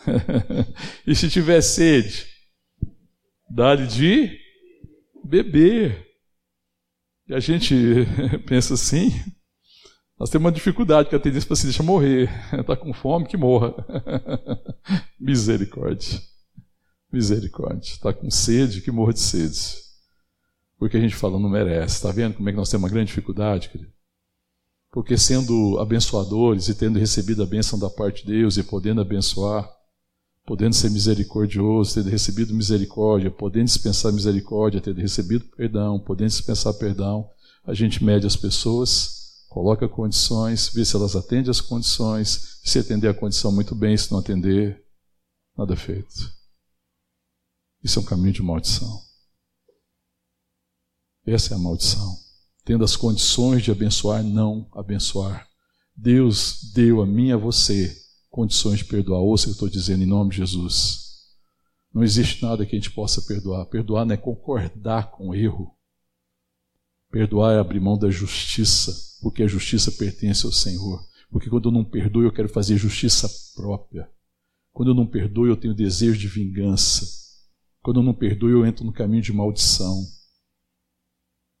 [1.06, 2.26] e se tiver sede,
[3.48, 4.38] dá-lhe de
[5.24, 6.06] beber.
[7.28, 7.74] E a gente
[8.46, 9.10] pensa assim,
[10.18, 12.28] nós temos uma dificuldade, que a tendência para se deixar morrer.
[12.52, 13.72] Está com fome, que morra.
[15.18, 16.20] Misericórdia.
[17.12, 17.92] Misericórdia.
[17.92, 19.76] Está com sede, que morra de sede.
[20.76, 21.96] Porque a gente fala, não merece.
[21.96, 23.92] Está vendo como é que nós temos uma grande dificuldade, querido?
[24.90, 29.68] Porque sendo abençoadores e tendo recebido a bênção da parte de Deus e podendo abençoar,
[30.48, 37.30] podendo ser misericordioso, tendo recebido misericórdia, podendo dispensar misericórdia, tendo recebido perdão, podendo dispensar perdão,
[37.66, 43.08] a gente mede as pessoas, coloca condições, vê se elas atendem as condições, se atender
[43.08, 44.82] a condição muito bem, se não atender,
[45.54, 46.32] nada feito.
[47.84, 49.02] Isso é um caminho de maldição.
[51.26, 52.16] Essa é a maldição
[52.64, 55.48] tendo as condições de abençoar, não abençoar.
[55.96, 58.07] Deus deu a mim e a você
[58.38, 59.20] condições de perdoar.
[59.20, 61.08] Ouça eu estou dizendo em nome de Jesus.
[61.92, 63.66] Não existe nada que a gente possa perdoar.
[63.66, 65.74] Perdoar não é concordar com o erro.
[67.10, 71.04] Perdoar é abrir mão da justiça, porque a justiça pertence ao Senhor.
[71.32, 74.08] Porque quando eu não perdoo, eu quero fazer justiça própria.
[74.72, 77.04] Quando eu não perdoo, eu tenho desejo de vingança.
[77.82, 80.06] Quando eu não perdoo, eu entro no caminho de maldição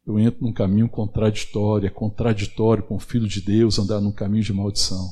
[0.08, 4.42] eu entro num caminho contraditório, é contraditório com o Filho de Deus andar num caminho
[4.42, 5.06] de maldição.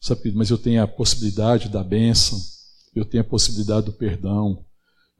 [0.00, 2.40] Sabe, mas eu tenho a possibilidade da bênção,
[2.94, 4.64] eu tenho a possibilidade do perdão,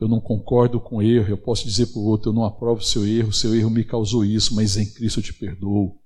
[0.01, 2.81] eu não concordo com o erro, eu posso dizer para o outro, eu não aprovo
[2.81, 6.01] o seu erro, seu erro me causou isso, mas em Cristo eu te perdoo.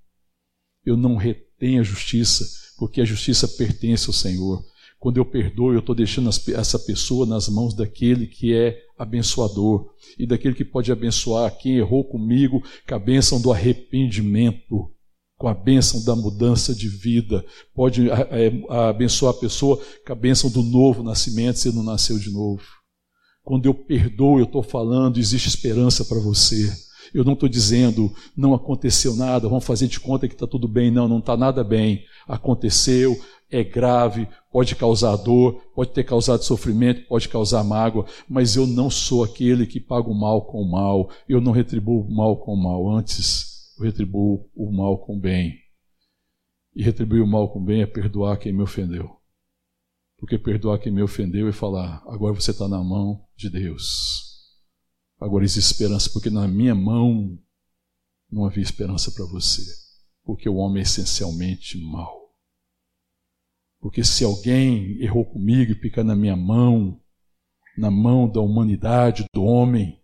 [0.85, 2.45] Eu não retenho a justiça,
[2.77, 4.65] porque a justiça pertence ao Senhor.
[4.99, 10.27] Quando eu perdoo, eu estou deixando essa pessoa nas mãos daquele que é abençoador e
[10.27, 14.91] daquele que pode abençoar quem errou comigo com a bênção do arrependimento,
[15.45, 17.45] com a bênção da mudança de vida.
[17.75, 18.51] Pode é,
[18.89, 22.63] abençoar a pessoa com a bênção do novo nascimento, se não nasceu de novo.
[23.43, 26.73] Quando eu perdoo, eu estou falando, existe esperança para você.
[27.13, 30.91] Eu não estou dizendo, não aconteceu nada, vamos fazer de conta que está tudo bem.
[30.91, 32.03] Não, não está nada bem.
[32.27, 33.15] Aconteceu,
[33.51, 38.89] é grave, pode causar dor, pode ter causado sofrimento, pode causar mágoa, mas eu não
[38.89, 42.55] sou aquele que paga o mal com o mal, eu não retribuo o mal com
[42.55, 45.59] o mal, antes eu retribuo o mal com bem.
[46.75, 49.21] E retribuir o mal com bem é perdoar quem me ofendeu.
[50.19, 54.25] Porque perdoar quem me ofendeu é falar: agora você está na mão de Deus.
[55.21, 57.39] Agora existe esperança, porque na minha mão
[58.31, 59.63] não havia esperança para você.
[60.25, 62.25] Porque o homem é essencialmente mau.
[63.81, 67.01] Porque se alguém errou comigo e fica na minha mão,
[67.77, 70.03] na mão da humanidade, do homem,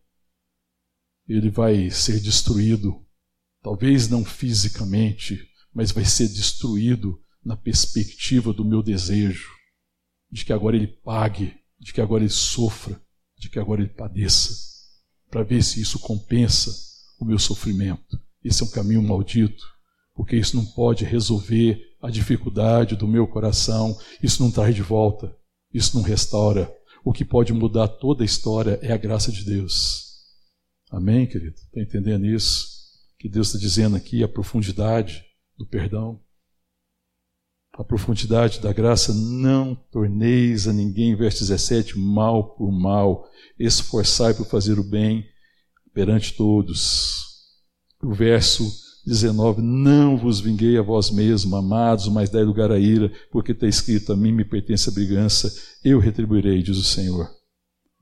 [1.26, 3.06] ele vai ser destruído.
[3.62, 5.38] Talvez não fisicamente,
[5.72, 9.50] mas vai ser destruído na perspectiva do meu desejo,
[10.30, 13.00] de que agora ele pague, de que agora ele sofra,
[13.38, 14.54] de que agora ele padeça,
[15.30, 16.70] para ver se isso compensa
[17.18, 18.18] o meu sofrimento.
[18.42, 19.64] Esse é um caminho maldito,
[20.14, 25.34] porque isso não pode resolver a dificuldade do meu coração, isso não traz de volta,
[25.72, 26.72] isso não restaura.
[27.04, 30.04] O que pode mudar toda a história é a graça de Deus.
[30.90, 31.56] Amém, querido?
[31.56, 32.79] Está entendendo isso?
[33.20, 35.22] Que Deus está dizendo aqui, a profundidade
[35.58, 36.18] do perdão.
[37.74, 44.46] a profundidade da graça, não torneis a ninguém, verso 17, mal por mal, esforçai por
[44.46, 45.24] fazer o bem
[45.92, 47.22] perante todos.
[48.02, 48.64] O verso
[49.06, 53.66] 19: Não vos vinguei a vós mesmos, amados, mas dai lugar à ira, porque está
[53.66, 55.52] escrito: A mim me pertence a brigança,
[55.84, 57.30] eu retribuirei, diz o Senhor.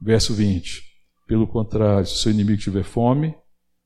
[0.00, 0.80] Verso 20:
[1.26, 3.34] Pelo contrário, se o seu inimigo tiver fome,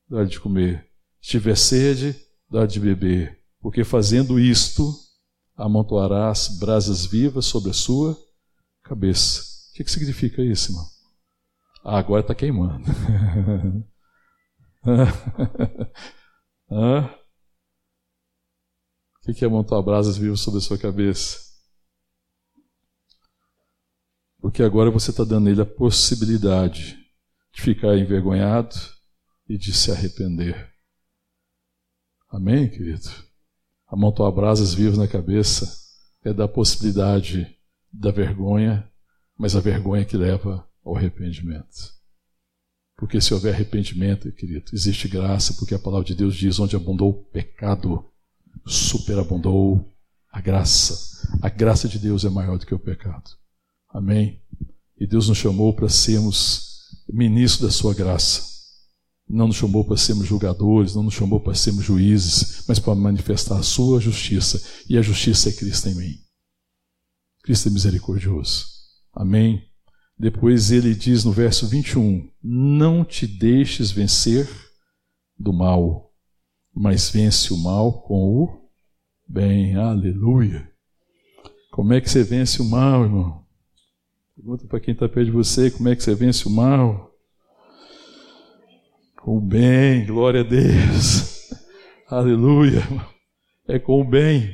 [0.09, 0.92] dá-lhe de comer,
[1.23, 2.21] se tiver sede,
[2.51, 4.93] dá-lhe de beber, porque fazendo isto,
[5.57, 8.19] amontoarás brasas vivas sobre a sua
[8.83, 9.41] cabeça.
[9.71, 10.85] O que, que significa isso, irmão?
[11.85, 12.85] Ah, agora está queimando.
[16.71, 17.09] Hã?
[19.29, 21.39] O que é montar brasas vivas sobre a sua cabeça?
[24.41, 26.99] Porque agora você está dando a ele a possibilidade
[27.55, 28.75] de ficar envergonhado
[29.49, 30.72] e de se arrepender.
[32.33, 33.11] Amém, querido?
[33.87, 35.71] Amontoar brasas vivas na cabeça
[36.25, 37.59] é da possibilidade
[37.93, 38.91] da vergonha,
[39.37, 41.93] mas a vergonha que leva ao arrependimento.
[42.97, 47.11] Porque se houver arrependimento, querido, existe graça, porque a palavra de Deus diz: onde abundou
[47.11, 48.03] o pecado,
[48.67, 49.87] superabundou
[50.31, 51.29] a graça.
[51.43, 53.31] A graça de Deus é maior do que o pecado.
[53.91, 54.41] Amém?
[54.99, 58.52] E Deus nos chamou para sermos ministros da sua graça.
[59.33, 63.57] Não nos chamou para sermos julgadores, não nos chamou para sermos juízes, mas para manifestar
[63.57, 64.63] a sua justiça.
[64.87, 66.19] E a justiça é Cristo em mim.
[67.43, 68.67] Cristo é misericordioso.
[69.11, 69.67] Amém?
[70.19, 74.47] Depois ele diz no verso 21: Não te deixes vencer
[75.39, 76.13] do mal,
[76.71, 78.69] mas vence o mal com o
[79.27, 79.77] bem.
[79.77, 80.71] Aleluia.
[81.71, 83.47] Como é que você vence o mal, irmão?
[84.37, 87.12] Pergunta para quem está perto de você: como é que você vence o mal?
[89.23, 91.49] Com o bem, glória a Deus.
[92.11, 92.83] Aleluia.
[93.69, 94.53] É com o bem.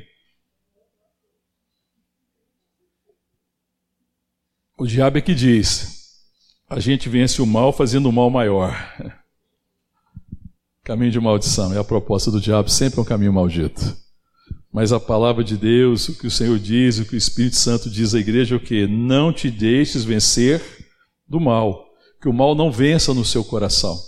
[4.78, 6.20] O diabo é que diz:
[6.68, 8.76] a gente vence o mal fazendo o mal maior.
[10.84, 11.72] Caminho de maldição.
[11.72, 13.96] É a proposta do diabo, sempre é um caminho maldito.
[14.70, 17.88] Mas a palavra de Deus, o que o Senhor diz, o que o Espírito Santo
[17.88, 18.86] diz à igreja é o que?
[18.86, 20.62] Não te deixes vencer
[21.26, 21.86] do mal.
[22.20, 23.98] Que o mal não vença no seu coração.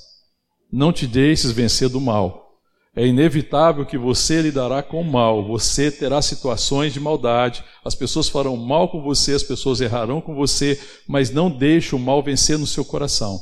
[0.73, 2.51] Não te deixes vencer do mal.
[2.95, 8.29] É inevitável que você lidará com o mal, você terá situações de maldade, as pessoas
[8.29, 12.59] farão mal com você, as pessoas errarão com você, mas não deixe o mal vencer
[12.59, 13.39] no seu coração.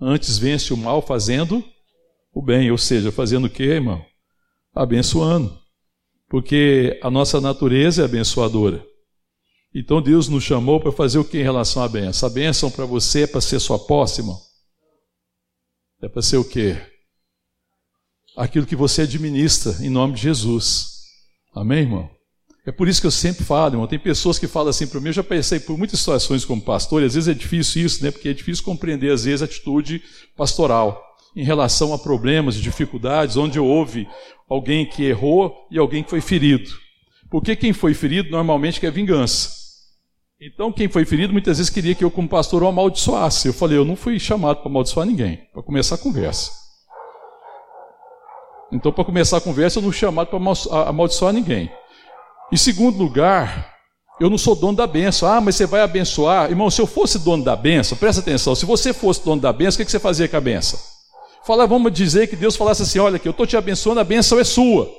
[0.00, 1.64] Antes vence o mal fazendo
[2.34, 4.04] o bem, ou seja, fazendo o que, irmão?
[4.74, 5.56] Abençoando.
[6.28, 8.84] Porque a nossa natureza é abençoadora.
[9.72, 12.28] Então Deus nos chamou para fazer o que em relação à bênção?
[12.28, 14.38] A bênção para você é para ser sua posse, irmão?
[16.04, 16.76] É para ser o quê?
[18.36, 20.86] aquilo que você administra em nome de Jesus.
[21.54, 22.10] Amém, irmão?
[22.66, 23.86] É por isso que eu sempre falo, irmão.
[23.86, 27.02] Tem pessoas que falam assim para mim, eu já pensei por muitas situações como pastor,
[27.02, 28.10] e às vezes é difícil isso, né?
[28.10, 30.02] Porque é difícil compreender, às vezes, a atitude
[30.36, 31.02] pastoral
[31.36, 34.08] em relação a problemas, dificuldades, onde houve
[34.48, 36.70] alguém que errou e alguém que foi ferido.
[37.30, 39.63] Porque quem foi ferido normalmente quer vingança.
[40.46, 43.48] Então, quem foi ferido muitas vezes queria que eu, como pastor, o amaldiçoasse.
[43.48, 46.52] Eu falei, eu não fui chamado para amaldiçoar ninguém, para começar a conversa.
[48.70, 50.38] Então, para começar a conversa, eu não fui chamado para
[50.86, 51.72] amaldiçoar ninguém.
[52.52, 53.74] Em segundo lugar,
[54.20, 55.26] eu não sou dono da benção.
[55.30, 56.50] Ah, mas você vai abençoar.
[56.50, 59.80] Irmão, se eu fosse dono da benção, presta atenção, se você fosse dono da benção,
[59.80, 60.78] o que você fazia com a benção?
[61.46, 64.38] Fala, vamos dizer que Deus falasse assim: olha, que eu estou te abençoando, a benção
[64.38, 64.84] é sua.
[64.84, 64.90] O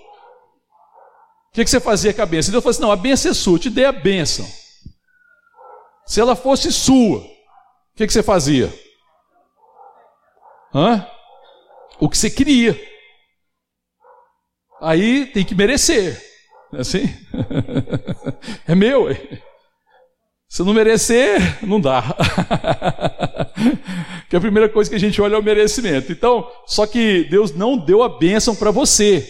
[1.53, 2.51] que você fazia com a benção?
[2.51, 4.64] Deus falou assim: não, a benção é sua, eu te dei a benção.
[6.05, 7.25] Se ela fosse sua, o
[7.95, 8.71] que você fazia?
[10.73, 11.07] Hã?
[11.99, 12.77] O que você queria
[14.85, 16.23] aí tem que merecer.
[16.73, 17.09] É assim?
[18.67, 19.07] é meu.
[20.47, 22.03] Se não merecer, não dá.
[24.29, 26.11] que a primeira coisa que a gente olha é o merecimento.
[26.11, 29.27] Então, só que Deus não deu a bênção para você.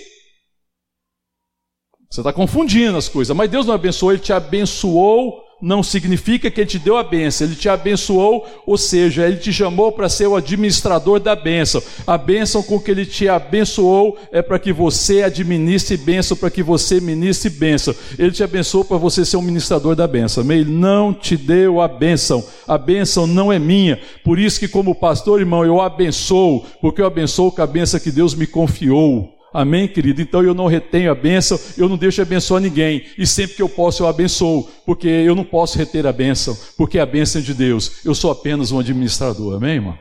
[2.10, 3.36] Você está confundindo as coisas.
[3.36, 7.48] Mas Deus não abençoou, Ele te abençoou não significa que ele te deu a benção,
[7.48, 11.82] ele te abençoou, ou seja, ele te chamou para ser o administrador da bênção.
[12.06, 16.62] A bênção com que ele te abençoou é para que você administre bênção, para que
[16.62, 17.96] você ministre bênção.
[18.18, 20.50] Ele te abençoou para você ser um ministrador da bênção.
[20.52, 24.00] Ele não te deu a bênção, a bênção não é minha.
[24.24, 28.12] Por isso que, como pastor, irmão, eu abençoo, porque eu abençoo com a bênção que
[28.12, 29.35] Deus me confiou.
[29.56, 30.22] Amém, querido?
[30.22, 33.06] Então eu não retenho a bênção, eu não deixo abençoar ninguém.
[33.18, 36.98] E sempre que eu posso, eu abençoo, porque eu não posso reter a bênção, porque
[36.98, 38.04] é a bênção de Deus.
[38.04, 39.56] Eu sou apenas um administrador.
[39.56, 39.98] Amém, irmão?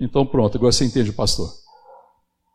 [0.00, 1.50] Então pronto, agora você entende, pastor.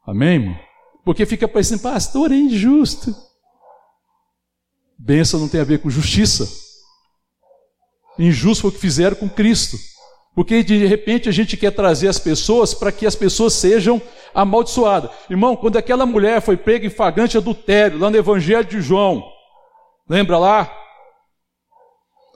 [0.08, 0.60] Amém, irmão?
[1.06, 3.16] Porque fica parecendo, pastor, é injusto.
[4.98, 6.50] Bênção não tem a ver com justiça.
[8.18, 9.78] Injusto foi o que fizeram com Cristo.
[10.36, 14.02] Porque de repente a gente quer trazer as pessoas para que as pessoas sejam
[14.34, 15.12] amaldiçoadas.
[15.30, 19.24] Irmão, quando aquela mulher foi prega em flagrante adultério, lá no Evangelho de João,
[20.10, 20.76] lembra lá?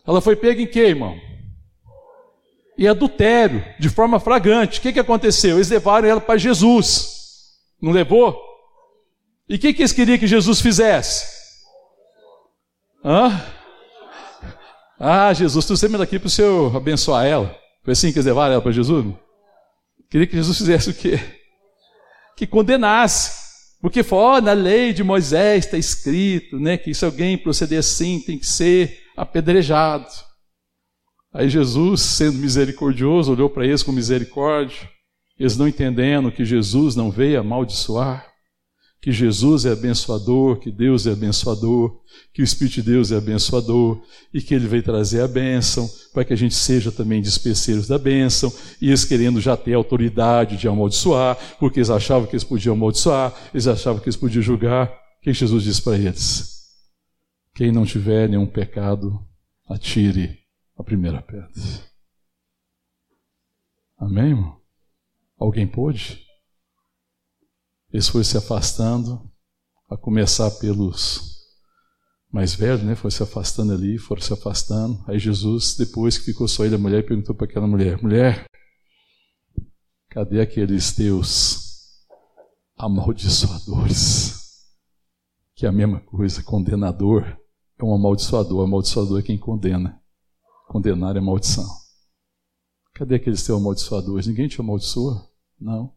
[0.06, 1.20] Ela foi pega em quê, irmão?
[2.78, 4.78] E adultério, de forma flagrante.
[4.78, 5.58] O que, que aconteceu?
[5.58, 7.16] Eles levaram ela para Jesus.
[7.82, 8.40] Não levou?
[9.50, 11.26] E o que, que eles queriam que Jesus fizesse?
[13.04, 13.44] Hã?
[15.00, 17.67] Ah, Jesus, tu sempre daqui para o Senhor abençoar ela.
[17.88, 19.16] Foi assim que eles levaram ela para Jesus?
[20.10, 21.18] Queria que Jesus fizesse o quê?
[22.36, 23.32] Que condenasse.
[23.80, 28.38] Porque oh, na lei de Moisés está escrito né, que se alguém proceder assim tem
[28.38, 30.06] que ser apedrejado.
[31.34, 34.90] Aí Jesus, sendo misericordioso, olhou para eles com misericórdia,
[35.40, 38.30] eles não entendendo que Jesus não veio amaldiçoar,
[39.08, 42.02] que Jesus é abençoador, que Deus é abençoador,
[42.34, 44.04] que o Espírito de Deus é abençoador
[44.34, 47.98] e que ele veio trazer a bênção para que a gente seja também despeceiros da
[47.98, 48.52] bênção
[48.82, 53.34] e eles querendo já ter autoridade de amaldiçoar, porque eles achavam que eles podiam amaldiçoar,
[53.54, 54.90] eles achavam que eles podiam julgar.
[54.90, 56.68] O que Jesus disse para eles?
[57.56, 59.26] Quem não tiver nenhum pecado,
[59.70, 60.38] atire
[60.78, 61.50] a primeira pedra.
[63.98, 64.58] Amém, irmão?
[65.40, 66.27] Alguém pôde?
[67.92, 69.32] Eles foram se afastando,
[69.90, 71.38] a começar pelos
[72.30, 72.96] mais velhos, né?
[72.96, 75.04] Foi se afastando ali, foram se afastando.
[75.08, 78.46] Aí Jesus, depois que ficou só ele a mulher, perguntou para aquela mulher: Mulher,
[80.10, 82.06] cadê aqueles teus
[82.78, 84.36] amaldiçoadores?
[85.56, 87.24] Que é a mesma coisa, condenador
[87.80, 90.00] é um amaldiçoador, amaldiçoador é quem condena.
[90.68, 91.66] Condenar é maldição.
[92.94, 94.28] Cadê aqueles teus amaldiçoadores?
[94.28, 95.26] Ninguém te amaldiçoa?
[95.60, 95.97] Não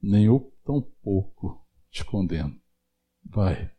[0.00, 2.54] nem eu tão pouco te condeno.
[3.24, 3.70] Vai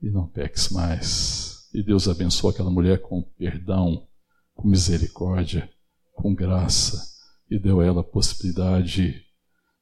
[0.00, 1.68] e não peques mais.
[1.72, 4.08] E Deus abençoa aquela mulher com perdão,
[4.54, 5.70] com misericórdia,
[6.12, 7.10] com graça
[7.48, 9.24] e deu a ela a possibilidade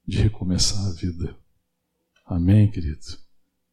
[0.07, 1.37] de recomeçar a vida.
[2.27, 3.07] Amém, querido?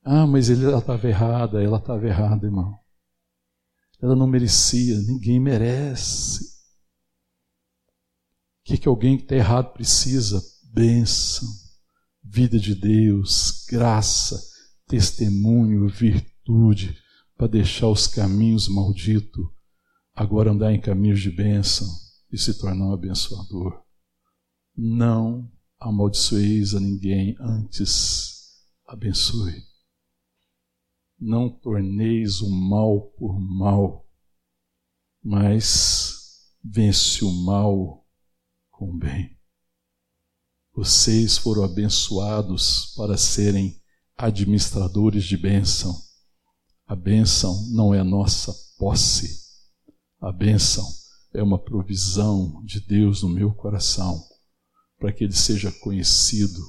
[0.04, 2.78] Ah, mas ela estava errada, ela estava errada, irmão.
[4.02, 6.44] Ela não merecia, ninguém merece.
[8.60, 10.42] O que, que alguém que está errado precisa?
[10.74, 11.65] Bênção
[12.28, 14.42] vida de Deus, graça,
[14.88, 16.98] testemunho, virtude,
[17.38, 19.46] para deixar os caminhos malditos,
[20.14, 21.88] agora andar em caminhos de bênção
[22.32, 23.84] e se tornar um abençoador.
[24.76, 28.36] Não amaldiçoeis a ninguém, antes
[28.88, 29.64] abençoe.
[31.20, 34.10] Não torneis o mal por mal,
[35.24, 38.06] mas vence o mal
[38.70, 39.35] com o bem.
[40.76, 43.82] Vocês foram abençoados para serem
[44.18, 45.98] administradores de bênção.
[46.86, 49.40] A bênção não é nossa posse.
[50.20, 50.86] A bênção
[51.34, 54.22] é uma provisão de Deus no meu coração,
[55.00, 56.62] para que ele seja conhecido,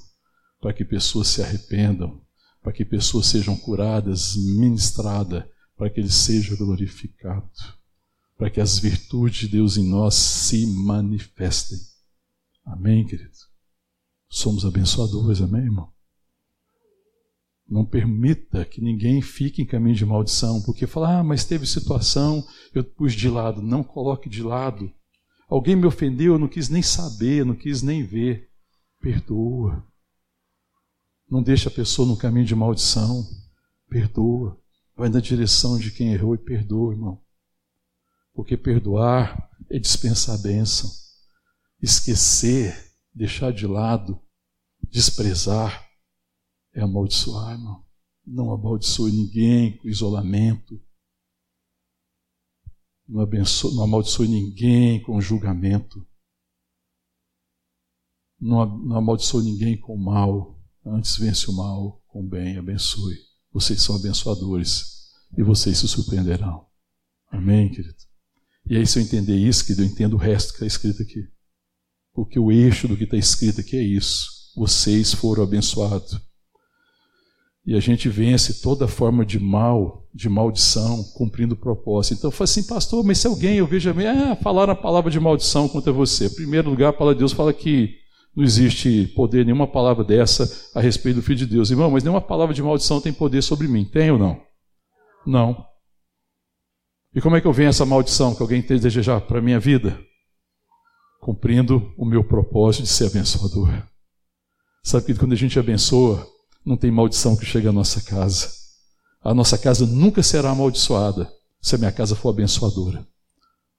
[0.60, 2.24] para que pessoas se arrependam,
[2.62, 5.44] para que pessoas sejam curadas, ministradas,
[5.76, 7.50] para que ele seja glorificado,
[8.38, 11.78] para que as virtudes de Deus em nós se manifestem.
[12.64, 13.45] Amém, querido?
[14.28, 15.92] Somos abençoadores, amém, irmão?
[17.68, 22.46] Não permita que ninguém fique em caminho de maldição, porque fala, ah, mas teve situação,
[22.72, 23.60] eu pus de lado.
[23.60, 24.92] Não coloque de lado.
[25.48, 28.48] Alguém me ofendeu, eu não quis nem saber, não quis nem ver.
[29.00, 29.84] Perdoa.
[31.28, 33.24] Não deixa a pessoa no caminho de maldição.
[33.88, 34.60] Perdoa.
[34.96, 37.20] Vai na direção de quem errou e perdoa, irmão.
[38.32, 40.90] Porque perdoar é dispensar a bênção.
[41.82, 42.85] Esquecer
[43.16, 44.20] deixar de lado,
[44.90, 45.88] desprezar,
[46.74, 47.82] é amaldiçoar, irmão.
[48.26, 50.78] Não amaldiçoe ninguém com isolamento.
[53.08, 56.06] Não, abençoe, não amaldiçoe ninguém com julgamento.
[58.38, 60.60] Não, não amaldiçoe ninguém com mal.
[60.84, 62.58] Antes vence o mal com o bem.
[62.58, 63.16] Abençoe.
[63.50, 66.66] Vocês são abençoadores e vocês se surpreenderão.
[67.30, 67.96] Amém, querido?
[68.68, 71.35] E aí, se eu entender isso, que eu entendo o resto que está escrito aqui.
[72.16, 74.30] Porque o eixo do que está escrito aqui é isso.
[74.56, 76.18] Vocês foram abençoados.
[77.66, 82.14] E a gente vence toda forma de mal, de maldição, cumprindo o propósito.
[82.18, 85.20] Então eu falo assim, pastor, mas se alguém, eu vejo, ah, falaram a palavra de
[85.20, 86.26] maldição contra você.
[86.26, 87.94] Em primeiro lugar, a palavra de Deus fala que
[88.34, 91.70] não existe poder, nenhuma palavra dessa a respeito do Filho de Deus.
[91.70, 93.84] Irmão, mas nenhuma palavra de maldição tem poder sobre mim.
[93.84, 94.40] Tem ou não?
[95.26, 95.66] Não.
[97.14, 100.00] E como é que eu venho essa maldição que alguém desejar para a minha vida?
[101.26, 103.68] Cumprindo o meu propósito de ser abençoador.
[104.84, 106.24] Sabe que quando a gente abençoa,
[106.64, 108.48] não tem maldição que chega à nossa casa.
[109.20, 111.28] A nossa casa nunca será amaldiçoada
[111.60, 113.04] se a minha casa for abençoadora.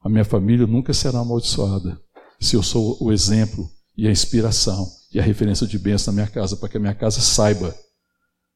[0.01, 1.97] A minha família nunca será amaldiçoada
[2.37, 3.65] se eu sou o exemplo
[3.97, 6.95] e a inspiração e a referência de bênção na minha casa, para que a minha
[6.95, 7.73] casa saiba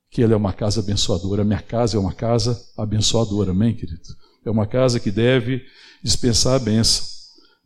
[0.10, 1.44] que ela é uma casa abençoadora.
[1.44, 4.02] A minha casa é uma casa abençoadora, amém, querido?
[4.46, 5.62] É uma casa que deve
[6.04, 7.11] dispensar a bênção,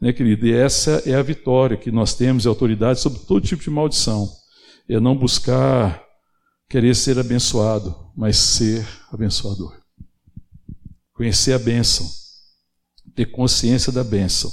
[0.06, 0.46] né, querido?
[0.46, 4.32] E essa é a vitória que nós temos e autoridade sobre todo tipo de maldição.
[4.88, 6.00] É não buscar
[6.70, 9.76] querer ser abençoado, mas ser abençoador.
[11.12, 12.08] Conhecer a bênção,
[13.16, 14.52] ter consciência da bênção,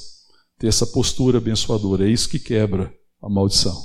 [0.59, 2.91] ter essa postura abençoadora, é isso que quebra
[3.21, 3.79] a maldição.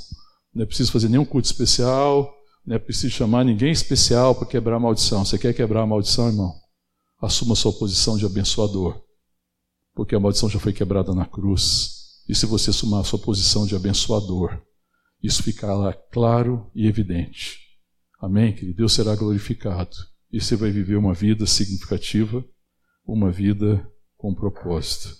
[0.54, 2.34] Não é preciso fazer nenhum culto especial,
[2.66, 5.26] não é preciso chamar ninguém especial para quebrar a maldição.
[5.26, 6.54] Você quer quebrar a maldição, irmão?
[7.22, 9.02] Assuma sua posição de abençoador,
[9.98, 12.22] porque a maldição já foi quebrada na cruz.
[12.30, 14.62] E se você assumir a sua posição de abençoador,
[15.24, 17.58] isso ficará claro e evidente.
[18.22, 18.78] Amém, querido?
[18.78, 19.98] Deus será glorificado.
[20.32, 22.46] E você vai viver uma vida significativa,
[23.04, 25.18] uma vida com propósito.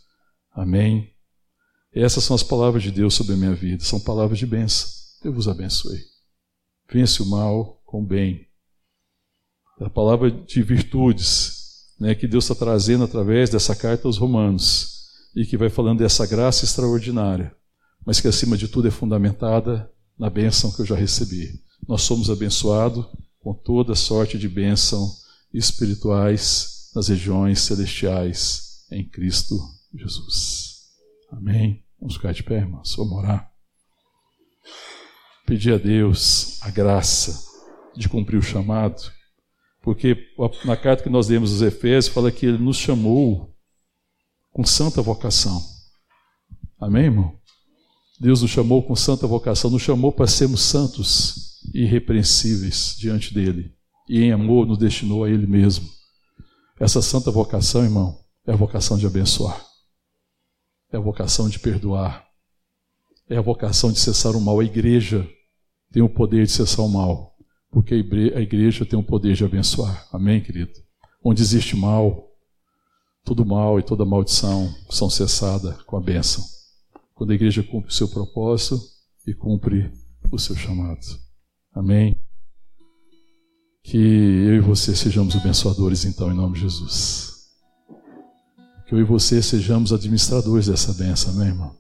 [0.54, 1.12] Amém?
[1.92, 3.84] Essas são as palavras de Deus sobre a minha vida.
[3.84, 4.88] São palavras de bênção.
[5.24, 6.02] Eu vos abençoe.
[6.88, 8.48] Vence o mal com o bem.
[9.82, 11.57] A palavra de virtudes
[12.00, 14.98] né, que Deus está trazendo através dessa carta aos Romanos
[15.36, 17.56] e que vai falando dessa graça extraordinária,
[18.06, 21.62] mas que acima de tudo é fundamentada na bênção que eu já recebi.
[21.88, 23.06] Nós somos abençoados
[23.40, 25.10] com toda sorte de bênção
[25.54, 29.58] espirituais nas regiões celestiais em Cristo
[29.94, 30.78] Jesus.
[31.32, 31.84] Amém.
[32.00, 32.96] Vamos ficar de pé, irmãos.
[32.96, 33.52] Vamos orar.
[35.46, 37.46] Pedir a Deus a graça
[37.96, 39.02] de cumprir o chamado,
[39.88, 40.18] porque
[40.66, 43.56] na carta que nós demos aos Efésios fala que Ele nos chamou
[44.52, 45.64] com santa vocação.
[46.78, 47.40] Amém, irmão?
[48.20, 53.78] Deus nos chamou com santa vocação, nos chamou para sermos santos irrepreensíveis diante dele
[54.10, 55.90] e em amor nos destinou a ele mesmo.
[56.78, 59.66] Essa santa vocação, irmão, é a vocação de abençoar,
[60.92, 62.28] é a vocação de perdoar,
[63.30, 64.60] é a vocação de cessar o mal.
[64.60, 65.26] A igreja
[65.94, 67.37] tem o poder de cessar o mal,
[67.72, 70.08] porque a igreja tem o poder de abençoar.
[70.12, 70.72] Amém, querido?
[71.24, 72.28] Onde existe mal,
[73.24, 76.44] todo mal e toda maldição são cessadas com a bênção.
[77.14, 78.80] Quando a igreja cumpre o seu propósito
[79.26, 79.92] e cumpre
[80.32, 81.06] o seu chamado.
[81.74, 82.16] Amém?
[83.84, 87.48] Que eu e você sejamos abençoadores, então, em nome de Jesus.
[88.88, 91.76] Que eu e você sejamos administradores dessa benção, amém, irmão?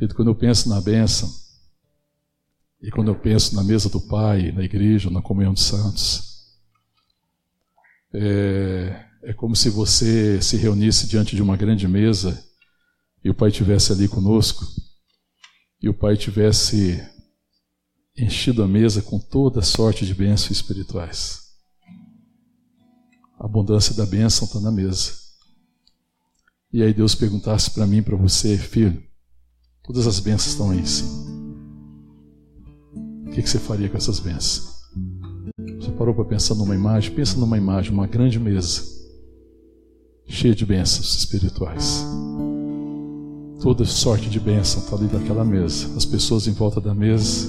[0.00, 1.28] E quando eu penso na benção,
[2.80, 6.28] e quando eu penso na mesa do Pai, na igreja, na comunhão dos santos,
[8.12, 12.44] é, é como se você se reunisse diante de uma grande mesa
[13.22, 14.64] e o Pai estivesse ali conosco,
[15.82, 17.04] e o Pai tivesse
[18.16, 21.48] enchido a mesa com toda sorte de bênçãos espirituais.
[23.38, 25.12] A abundância da bênção está na mesa.
[26.72, 29.02] E aí Deus perguntasse para mim, para você, filho,
[29.82, 31.37] todas as bênçãos estão aí sim.
[33.28, 34.78] O que, você faria com essas bênçãos?
[35.78, 37.14] Você parou para pensar numa imagem?
[37.14, 38.82] Pensa numa imagem, uma grande mesa,
[40.26, 42.04] cheia de bênçãos espirituais.
[43.60, 45.94] Toda sorte de bênção está ali naquela mesa.
[45.96, 47.48] As pessoas em volta da mesa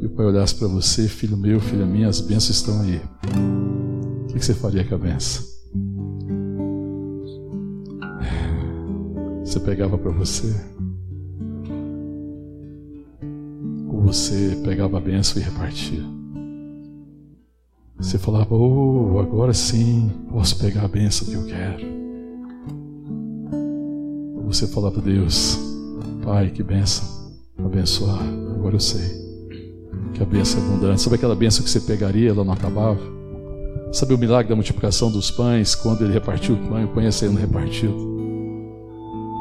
[0.00, 3.00] e o pai olhasse para você, filho meu, filha minha, as bênçãos estão aí.
[4.24, 5.44] O que você faria com a benção?
[9.44, 10.54] Você pegava para você?
[14.12, 16.02] Você pegava a benção e repartia?
[17.96, 21.86] Você falava, oh, agora sim posso pegar a benção que eu quero.
[24.46, 25.56] Você falava, Deus,
[26.24, 27.06] Pai, que benção,
[27.64, 28.20] abençoar,
[28.56, 29.20] agora eu sei
[30.12, 31.02] que a bênção é abundante.
[31.02, 33.00] Sabe aquela bênção que você pegaria, ela não acabava?
[33.92, 37.12] Sabe o milagre da multiplicação dos pães, quando ele repartiu o pão, o pão ia
[37.12, 37.94] sendo repartido.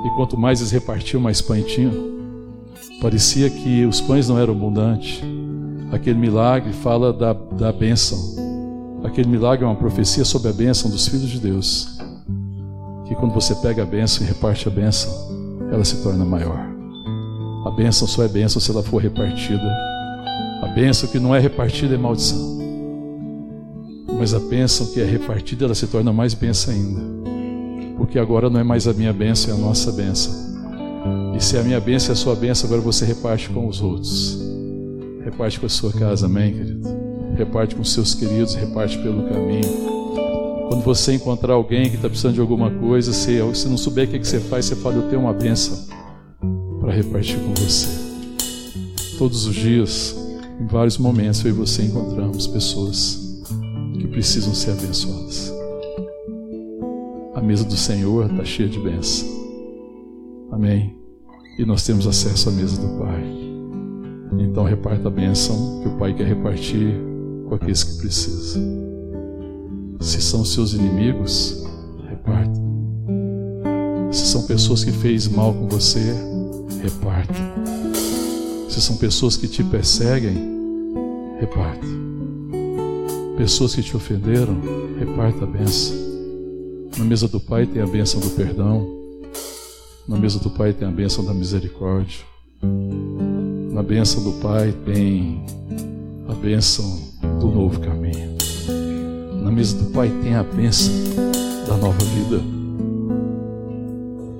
[0.05, 2.18] E quanto mais eles repartiam, mais pães tinham.
[3.01, 5.21] Parecia que os pães não eram abundantes.
[5.91, 8.17] Aquele milagre fala da, da bênção.
[9.03, 11.97] Aquele milagre é uma profecia sobre a bênção dos filhos de Deus.
[13.07, 15.11] Que quando você pega a bênção e reparte a bênção,
[15.71, 16.67] ela se torna maior.
[17.65, 19.89] A bênção só é bênção se ela for repartida
[20.61, 22.59] a bênção que não é repartida é maldição.
[24.17, 27.01] Mas a bênção que é repartida, ela se torna mais bênção ainda.
[27.97, 30.48] Porque agora não é mais a minha bênção, é a nossa bênção.
[31.35, 34.39] E se a minha bênção é a sua bênção, agora você reparte com os outros.
[35.23, 36.87] Reparte com a sua casa, amém, querido?
[37.35, 39.89] Reparte com os seus queridos, reparte pelo caminho.
[40.69, 44.11] Quando você encontrar alguém que está precisando de alguma coisa, se, se não souber o
[44.11, 45.87] que, que você faz, você fala: Eu tenho uma bênção
[46.81, 47.87] para repartir com você.
[49.17, 50.15] Todos os dias
[50.59, 53.41] em vários momentos eu e você encontramos pessoas
[53.93, 55.53] que precisam ser abençoadas.
[57.33, 59.38] A mesa do Senhor está cheia de bênção.
[60.51, 60.95] Amém.
[61.57, 63.23] E nós temos acesso à mesa do Pai.
[64.39, 66.95] Então reparta a bênção que o Pai quer repartir
[67.47, 68.61] com aqueles que precisam.
[69.99, 71.63] Se são seus inimigos,
[72.07, 72.59] reparta.
[74.11, 76.13] Se são pessoas que fez mal com você,
[76.81, 77.33] reparta.
[78.69, 80.37] Se são pessoas que te perseguem,
[81.39, 81.87] reparta.
[83.37, 84.57] Pessoas que te ofenderam,
[84.97, 85.97] reparta a benção.
[86.97, 88.98] Na mesa do Pai tem a bênção do perdão.
[90.09, 92.21] Na mesa do Pai tem a bênção da misericórdia.
[93.71, 95.45] Na bênção do Pai tem
[96.27, 96.99] a bênção
[97.39, 98.35] do novo caminho.
[99.43, 100.91] Na mesa do Pai tem a bênção
[101.67, 102.41] da nova vida.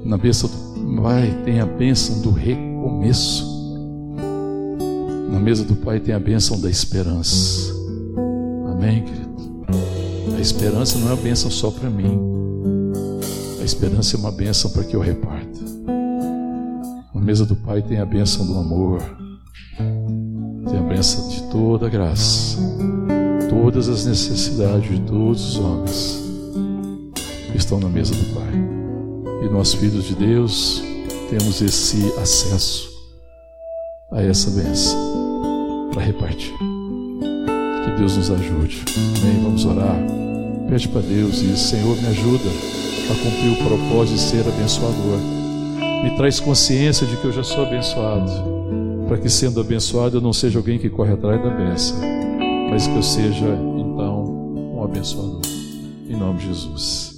[0.04, 3.46] Na bênção do Pai tem a bênção do recomeço.
[5.32, 7.72] Na mesa do Pai tem a bênção da esperança.
[8.72, 10.36] Amém, querido?
[10.36, 12.20] A esperança não é uma bênção só para mim.
[13.62, 15.39] A esperança é uma bênção para que eu reparta.
[17.30, 19.04] Mesa do Pai tem a bênção do amor.
[20.68, 22.58] Tem a bênção de toda a graça.
[23.48, 26.24] Todas as necessidades de todos os homens
[27.54, 29.46] estão na mesa do Pai.
[29.46, 30.82] E nós, filhos de Deus,
[31.30, 32.90] temos esse acesso
[34.12, 34.98] a essa bênção
[35.94, 36.58] para repartir.
[36.58, 38.84] Que Deus nos ajude.
[39.22, 39.44] Amém?
[39.44, 39.98] Vamos orar.
[40.68, 42.50] Pede para Deus e Senhor, me ajuda
[43.12, 45.39] a cumprir o propósito de ser abençoador.
[46.04, 48.32] Me traz consciência de que eu já sou abençoado,
[49.08, 51.98] para que sendo abençoado eu não seja alguém que corre atrás da bênção,
[52.70, 53.48] mas que eu seja
[53.78, 54.26] então
[54.76, 55.42] um abençoador.
[56.10, 57.09] Em nome de Jesus.